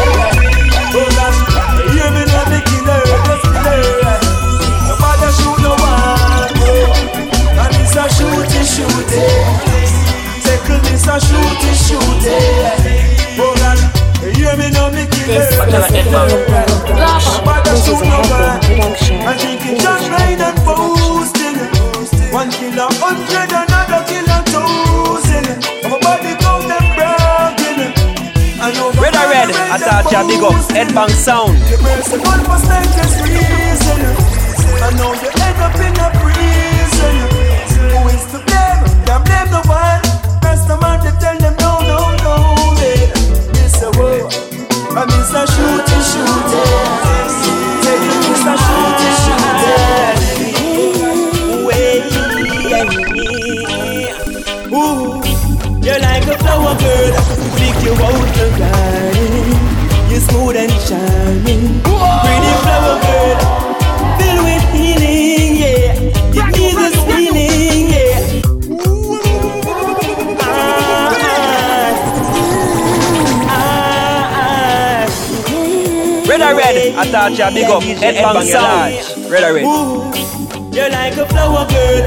Oh 0.92 1.08
gosh, 1.16 1.40
hear 1.88 2.12
me 2.12 2.28
now, 2.28 2.44
the 2.52 2.60
killer, 2.68 3.00
the 3.00 3.36
killer 3.64 4.20
Nobody 4.92 5.30
shoot 5.40 5.64
no 5.64 5.72
one, 5.80 6.52
And 7.64 7.80
it's 7.80 7.96
a 7.96 8.04
shooting, 8.12 8.68
shooting 8.68 10.04
tackle 10.44 10.84
me, 10.84 10.98
so 10.98 11.16
shoot 11.18 11.64
it, 11.64 11.80
shoot 11.80 12.28
it. 12.28 13.24
Hear 14.36 14.56
me 14.58 14.68
now, 14.72 14.90
me 14.90 15.08
kill 15.08 15.32
it. 15.32 15.64
This 17.74 17.88
is 17.90 18.02
a 18.02 18.06
headbang 18.06 18.62
production. 18.62 19.18
I'm 19.26 19.34
drinking 19.34 19.82
champagne 19.82 20.38
and 20.38 20.58
boasting. 20.62 21.58
One 22.30 22.52
killer, 22.54 22.86
hundred, 23.02 23.50
another 23.50 24.06
killer, 24.06 24.42
thousand. 24.54 25.58
My 25.90 25.98
body 25.98 26.38
count 26.38 26.70
and 26.70 26.88
bragging. 26.94 27.90
I 28.62 28.70
know 28.78 28.94
Red 29.02 29.18
or 29.18 29.26
red, 29.26 29.50
I 29.74 29.82
thought 29.82 30.06
you 30.06 30.22
big 30.30 30.46
up. 30.46 30.54
Headbang 30.70 31.10
sound. 31.18 31.58
The 31.66 31.82
merciful 31.82 32.46
must 32.46 32.70
make 32.70 32.94
this 32.94 33.18
reason. 33.26 34.06
I 34.78 34.94
know 34.94 35.18
you 35.18 35.43
you 57.84 57.94
out 57.94 58.28
the 58.38 58.48
garden. 58.58 59.48
You're 60.10 60.22
smooth 60.22 60.56
and 60.58 60.72
charming, 60.88 61.64
pretty 61.84 62.54
flower 62.64 62.98
girl, 63.02 63.38
filled 64.20 64.42
with 64.46 64.66
healing, 64.74 65.52
yeah. 65.58 65.94
Give 66.32 66.48
me 66.54 66.68
this 66.78 66.98
feeling, 67.08 67.86
yeah. 67.90 68.22
Ah, 70.40 71.14
ah, 73.50 74.42
ah. 74.98 76.26
Red 76.28 76.42
or 76.42 76.54
red, 76.56 76.76
I 76.96 76.98
thought 77.12 77.32
you 77.32 77.50
big 77.54 77.70
up. 77.70 77.82
Headbang 77.84 78.46
sound. 78.46 78.94
Red 79.32 79.44
or 79.44 79.54
red. 79.56 79.66
Ooh, 79.66 80.14
you're 80.76 80.90
like 80.90 81.18
a 81.18 81.26
flower 81.28 81.66
girl, 81.70 82.04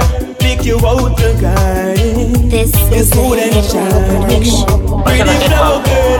you 0.66 0.76
out 0.84 1.16
the 1.16 1.32
garden. 1.40 2.48
This 2.48 2.74
is 2.90 3.10
smooth 3.10 3.38
and 3.38 3.52
headbang 3.54 4.86
pretty 5.04 5.46
flower 5.46 5.78
girl, 5.86 6.18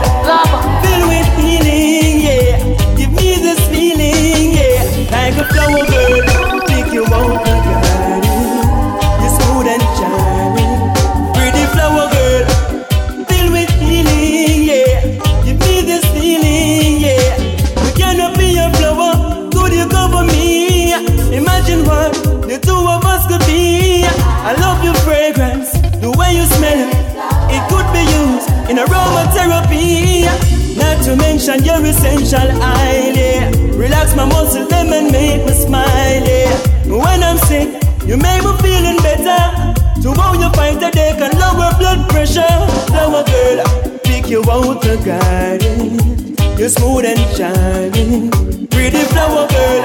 filled 0.81 1.07
with 1.11 1.27
healing, 1.35 2.21
yeah. 2.23 2.95
Give 2.95 3.11
me 3.11 3.35
this 3.43 3.59
feeling, 3.67 4.53
yeah. 4.55 5.11
Like 5.11 5.35
a 5.35 5.45
flower 5.51 5.83
girl, 5.91 6.61
pick 6.65 6.93
you 6.93 7.03
out 7.05 7.36
Not 31.47 31.59
to 31.59 31.63
mention 31.63 31.81
your 31.81 31.89
essential 31.89 32.57
yeah. 32.59 33.49
Relax 33.77 34.15
my 34.15 34.25
muscles, 34.25 34.67
them 34.67 34.91
and 34.91 35.11
make 35.11 35.45
me 35.45 35.53
smile. 35.53 36.27
When 36.85 37.23
I'm 37.23 37.37
sick, 37.37 37.81
you 38.05 38.17
make 38.17 38.43
me 38.43 38.51
feeling 38.57 38.97
better. 38.97 39.73
So 40.01 40.11
how 40.13 40.33
you 40.33 40.49
fight 40.51 40.79
day 40.91 41.15
can 41.17 41.31
lower 41.39 41.71
blood 41.77 42.09
pressure. 42.09 42.43
Flower 42.87 43.23
girl, 43.23 43.63
pick 44.03 44.27
you 44.27 44.41
out 44.49 44.81
the 44.81 44.97
garden. 45.05 46.35
You're 46.57 46.69
smooth 46.69 47.05
and 47.05 47.19
shining, 47.37 48.29
pretty 48.67 49.03
flower 49.13 49.47
girl, 49.47 49.83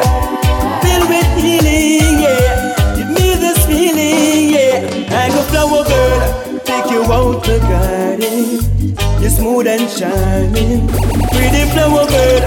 filled 0.83 1.09
with 1.09 1.31
healing, 1.37 2.23
yeah. 2.23 2.97
Give 2.97 3.09
me 3.09 3.35
this 3.39 3.65
feeling, 3.67 4.51
yeah. 4.51 4.81
Like 5.11 5.33
a 5.33 5.43
flower 5.45 5.85
girl, 5.85 6.61
take 6.65 6.91
you 6.91 7.05
out 7.05 7.45
the 7.45 7.59
garden. 7.61 8.82
You're 9.21 9.31
smooth 9.31 9.67
and 9.67 9.89
shining, 9.89 10.87
pretty 11.33 11.65
flower 11.73 12.07
girl, 12.07 12.43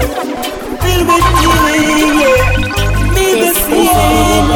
filled 0.82 1.06
with 1.08 1.26
healing, 1.40 2.20
yeah. 2.20 3.14
Me 3.14 3.26
this 3.40 3.58
feeling, 3.66 4.46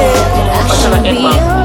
yeah. 1.15 1.60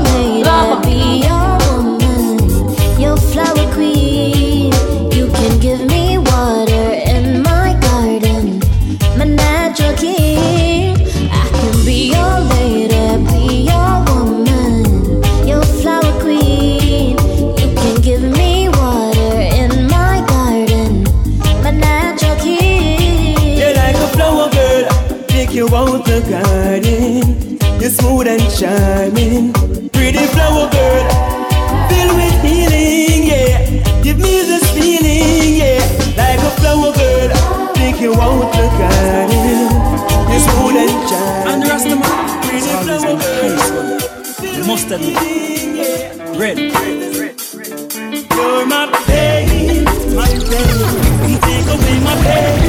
Charming, 28.56 29.52
pretty 29.92 30.26
flower 30.32 30.70
girl, 30.72 31.06
filled 31.90 32.16
with 32.16 32.42
healing, 32.42 33.28
yeah. 33.28 34.02
Give 34.02 34.18
me 34.18 34.44
this 34.48 34.64
feeling, 34.72 35.56
yeah. 35.60 35.84
Like 36.16 36.40
a 36.40 36.52
flower 36.62 36.94
girl, 36.94 37.30
take 37.74 38.00
you 38.00 38.14
out 38.14 38.52
the 38.56 38.68
garden. 38.80 39.68
You're 40.32 40.40
smooth 40.48 40.78
and 40.84 41.10
charming, 41.10 41.52
And 41.52 41.60
the 41.64 41.68
rest 41.68 41.88
of 41.88 42.00
my 42.00 42.08
pretty 42.48 42.74
flower 42.84 43.16
girl, 43.20 44.56
You 44.56 44.64
must 44.64 44.90
admit. 44.90 45.18
Red. 46.40 46.58
You're 48.36 48.66
my 48.68 48.84
pain, 49.06 49.84
my 50.16 50.32
pain. 50.32 50.80
You 51.28 51.38
take 51.44 51.68
away 51.76 51.98
my 52.08 52.16
pain, 52.24 52.65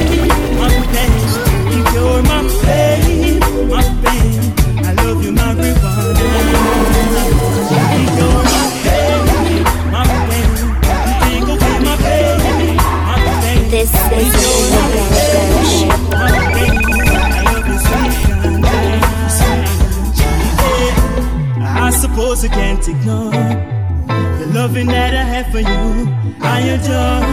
I 22.45 22.49
can't 22.49 22.87
ignore 22.87 23.31
the 23.31 24.47
loving 24.53 24.87
that 24.89 25.15
I 25.15 25.23
have 25.23 25.47
for 25.51 25.59
you. 25.61 26.13
I 26.43 26.61
adore. 26.77 27.25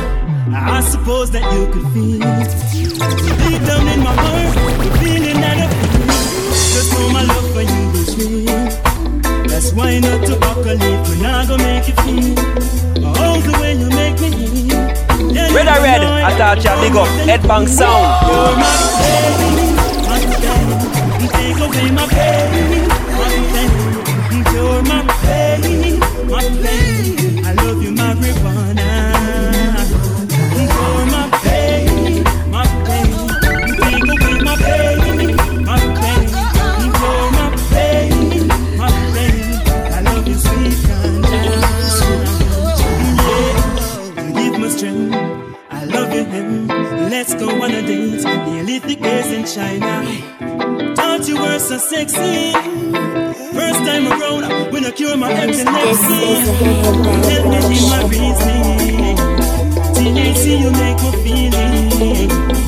I 0.55 0.79
suppose 0.81 1.29
that 1.31 1.43
you 1.53 1.67
could 1.73 1.87
feel 1.91 2.19
deep 3.43 3.61
down 3.67 3.85
in 3.89 3.99
my 3.99 4.15
heart 4.15 4.55
the 4.79 4.91
feeling 5.03 5.41
that 5.43 5.57
I 5.59 5.67
feel. 5.67 6.07
Just 6.73 6.93
know 6.93 7.09
my 7.11 7.23
love 7.23 7.51
for 7.51 7.61
you 7.61 7.83
is 7.99 8.15
real. 8.15 9.43
That's 9.49 9.73
why 9.73 9.99
not 9.99 10.25
to 10.25 10.39
buckle 10.39 10.71
it 10.71 11.07
when 11.09 11.25
I 11.25 11.45
go 11.47 11.57
make 11.57 11.85
you 11.89 11.95
feel. 12.07 12.39
all 13.05 13.39
the 13.43 13.59
way 13.59 13.73
you 13.75 13.89
make 13.89 14.17
me 14.21 14.31
feel. 14.31 15.33
Yeah, 15.35 15.53
Red 15.53 15.67
or 15.67 15.81
red, 15.83 16.01
I 16.01 16.31
thought 16.37 16.63
you 16.63 16.73
big 16.79 16.95
up. 16.95 17.09
Headbang 17.27 17.67
sound. 17.67 18.07
you're 18.23 18.55
my 18.55 18.71
pain, 19.03 19.75
my 20.07 20.17
pain. 20.39 21.27
Take 21.27 21.59
away 21.59 21.91
my 21.91 22.07
pain, 22.07 22.87
my 22.87 23.27
pain. 23.51 23.62
You're 24.53 24.81
my 24.83 25.01
pain, 25.23 25.99
my 26.29 26.41
pain. 26.63 27.45
I 27.45 27.53
love 27.53 27.81
you, 27.83 27.91
marijuana. 27.91 28.89
You're 30.73 31.05
my 31.13 31.23
pain, 31.43 32.23
my 32.51 32.65
pain. 32.85 33.09
You 33.67 33.73
take 33.81 34.07
away 34.13 34.35
my 34.47 34.55
pain, 34.65 35.35
my 35.65 35.79
pain. 35.99 36.23
You're 36.85 37.29
my 37.37 37.47
pain, 37.71 38.47
my 38.77 38.89
pain. 39.13 39.35
I 39.91 39.99
love 40.07 40.27
you, 40.27 40.37
sweet 40.45 40.77
ganja. 40.87 41.41
You 44.17 44.31
give 44.37 44.55
me 44.61 44.67
strength. 44.69 45.15
I 45.71 45.85
love 45.85 46.11
you, 46.13 46.25
him. 46.25 46.67
Let's 47.09 47.33
go 47.35 47.47
on 47.49 47.71
a 47.71 47.81
date. 47.81 48.23
Neolithic 48.23 48.99
days 49.01 49.31
in 49.31 49.45
China. 49.45 49.93
Thought 50.95 51.27
you 51.27 51.37
were 51.41 51.59
so 51.59 51.77
sexy. 51.79 53.22
First 53.63 53.85
time 53.85 54.07
around, 54.07 54.73
when 54.73 54.83
I 54.83 54.91
cure 54.91 55.15
my 55.15 55.29
This 55.47 55.61
epilepsy. 55.61 56.13
is 56.33 56.49
a 56.49 56.53
Help 57.31 57.45
me 57.69 57.77
in 57.79 57.85
my 57.93 58.01
reasoning. 58.11 59.15
THC, 59.95 60.45
you 60.63 60.69
make 60.83 60.99
me 61.03 61.11
feeling. 61.23 62.27
Cause 62.49 62.62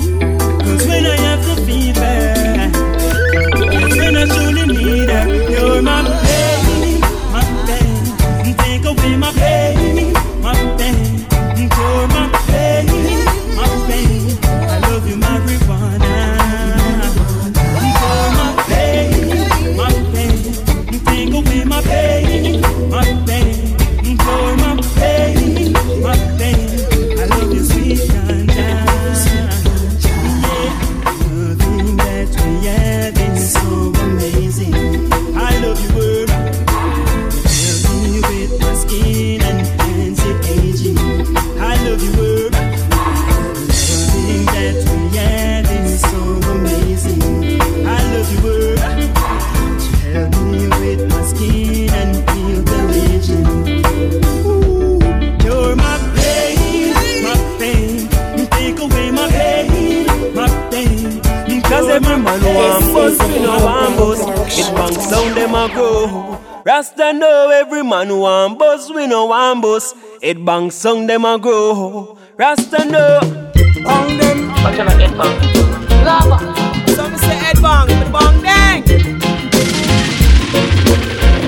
bust. 70.26 70.38
It 70.38 70.46
bang 70.46 70.72
sound 70.72 71.10
them 71.10 71.26
a 71.26 71.38
grow. 71.38 72.18
Rasta 72.38 72.86
know. 72.86 73.20
Bang 73.84 74.18
them. 74.18 74.48
Watch 74.64 74.80
out, 74.80 75.00
head 75.00 75.18
bang. 75.18 75.38
Lava. 76.06 76.38
Some 76.94 77.18
say 77.18 77.36
head 77.36 77.62
bang, 77.62 77.88
but 77.88 78.12
bang 78.12 78.42
dang. 78.44 78.84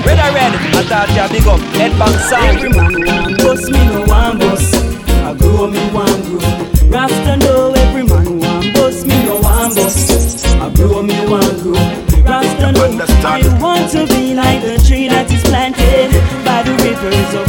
Red 0.04 0.18
or 0.18 0.32
red, 0.34 0.52
I 0.54 0.82
thought 0.84 1.10
ya 1.14 1.28
big 1.28 1.46
up. 1.46 1.60
Head 1.76 1.92
bang 1.98 2.18
sound. 2.28 2.58
Every 2.58 2.70
man 2.70 2.94
want 3.06 3.38
bust, 3.38 3.70
me 3.70 3.84
no 3.86 4.04
want 4.06 4.40
bust. 4.40 4.74
I 4.74 5.34
grow, 5.34 5.66
me 5.66 5.90
want 5.92 6.24
grow. 6.26 6.90
Rasta 6.90 7.36
know 7.36 7.72
every 7.72 8.04
man 8.04 8.38
want 8.38 8.74
bust, 8.74 9.06
me 9.06 9.24
no 9.24 9.40
want 9.40 9.74
bust. 9.74 10.46
I 10.46 10.72
grow, 10.74 11.02
me 11.02 11.18
want 11.28 11.62
grow. 11.62 12.08
Rasta 12.24 12.72
know 12.72 12.88
I 13.24 13.40
want 13.60 13.90
to 13.92 14.06
be 14.06 14.34
like 14.34 14.62
the 14.62 14.78
tree 14.86 15.08
that 15.08 15.30
is 15.30 15.42
planted 15.42 16.12
by 16.44 16.62
the 16.62 16.72
rivers 16.84 17.34
of 17.34 17.47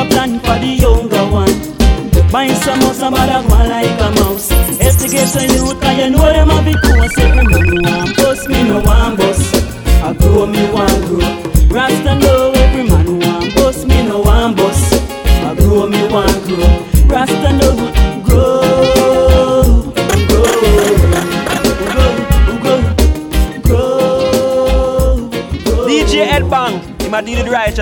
a 0.00 0.04
plan 0.08 0.40
for 0.40 0.58
the 0.58 0.72
younger 0.80 1.24
one. 1.30 1.56
Buy 2.32 2.48
some 2.54 2.80
house 2.80 3.02
and 3.02 3.14
bother 3.14 3.42
go 3.48 3.56
like 3.68 4.00
a 4.00 4.10
mouse. 4.20 4.48
Get 5.10 5.36
a 5.36 5.42
youth, 5.52 5.82
and 5.82 5.98
you 5.98 6.10
know 6.10 6.32
them 6.32 6.50
a 6.50 6.62
big 6.62 6.80
course. 6.80 7.18
Every 7.18 7.44
man 7.44 7.82
want 7.82 8.16
bust, 8.16 8.48
me 8.48 8.62
no 8.62 8.80
want 8.80 9.18
bust. 9.18 9.56
I 10.02 10.14
grow, 10.14 10.46
me 10.46 10.62
want 10.70 10.89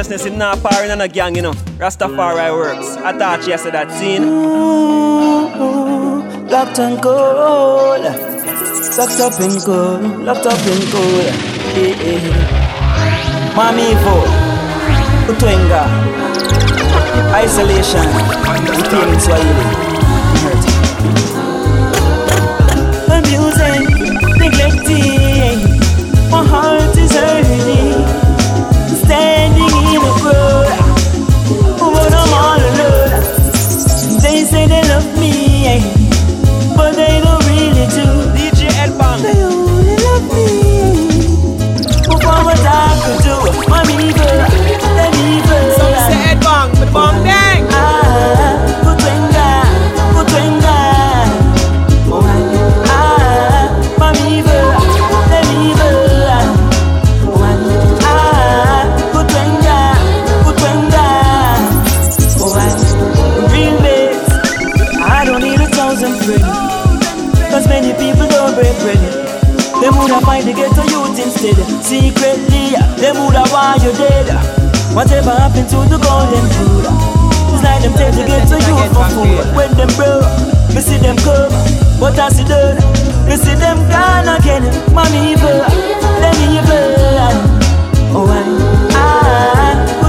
him 0.06 0.38
not 0.38 0.58
parring 0.58 0.92
on 0.92 1.00
a 1.00 1.08
gang, 1.08 1.34
you 1.34 1.42
know. 1.42 1.54
Rastafari 1.78 2.52
works. 2.52 2.96
I 2.98 3.18
thought 3.18 3.46
you 3.48 3.58
said 3.58 3.74
that 3.74 3.90
scene. 3.90 4.22
Locked 6.48 6.78
and 6.78 7.02
cold, 7.02 8.04
locked 8.96 9.20
up 9.20 9.40
in 9.40 9.60
cold, 9.60 10.02
locked 10.22 10.46
up 10.46 10.66
in 10.66 10.80
cold. 10.92 11.26
Eh, 11.74 11.94
eh. 11.98 12.58
Mami 13.58 13.88
Utwenga, 15.26 15.82
isolation, 17.34 18.06
between 18.78 19.18
Swahili. 19.18 19.66
Abusing, 23.18 23.84
neglecting, 24.38 25.57
but 36.76 36.94
they 36.94 37.20
don't 37.20 37.44
really 37.46 37.86
do. 37.90 38.06
DJ 38.36 38.68
Bang, 38.96 39.22
They 39.22 39.42
only 39.42 39.96
love 40.06 40.24
me 40.32 40.46
for 42.04 42.36
what 42.46 42.60
I 42.60 42.94
could 43.02 43.22
do. 43.24 43.36
I'm 43.72 43.90
evil. 44.00 44.67
wasted. 71.42 71.84
Secretly, 71.84 72.74
them 73.00 73.16
woulda 73.16 73.44
want 73.52 73.82
you 73.82 73.92
dead. 73.92 74.26
Whatever 74.94 75.30
happened 75.30 75.68
to 75.70 75.76
the 75.88 75.98
golden 75.98 76.46
food? 76.56 76.84
It's 77.54 77.62
like 77.62 77.82
them 77.82 77.92
take 77.94 78.14
the 78.14 78.24
gate 78.26 78.48
to 78.48 78.56
you 78.58 78.76
for 78.94 79.08
food. 79.14 79.56
When 79.56 79.70
them 79.76 79.88
broke, 79.96 80.26
me 80.74 80.80
see 80.80 80.98
them 80.98 81.16
come, 81.18 81.52
but 82.00 82.18
I 82.18 82.28
see 82.30 82.44
done. 82.44 82.76
Me 83.28 83.36
see 83.36 83.54
them 83.54 83.78
gone 83.88 84.28
again. 84.40 84.64
Man 84.94 85.12
evil, 85.14 85.62
them 86.20 86.36
evil. 86.50 86.98
Oh, 88.10 88.26
I, 88.26 90.02
I. 90.02 90.07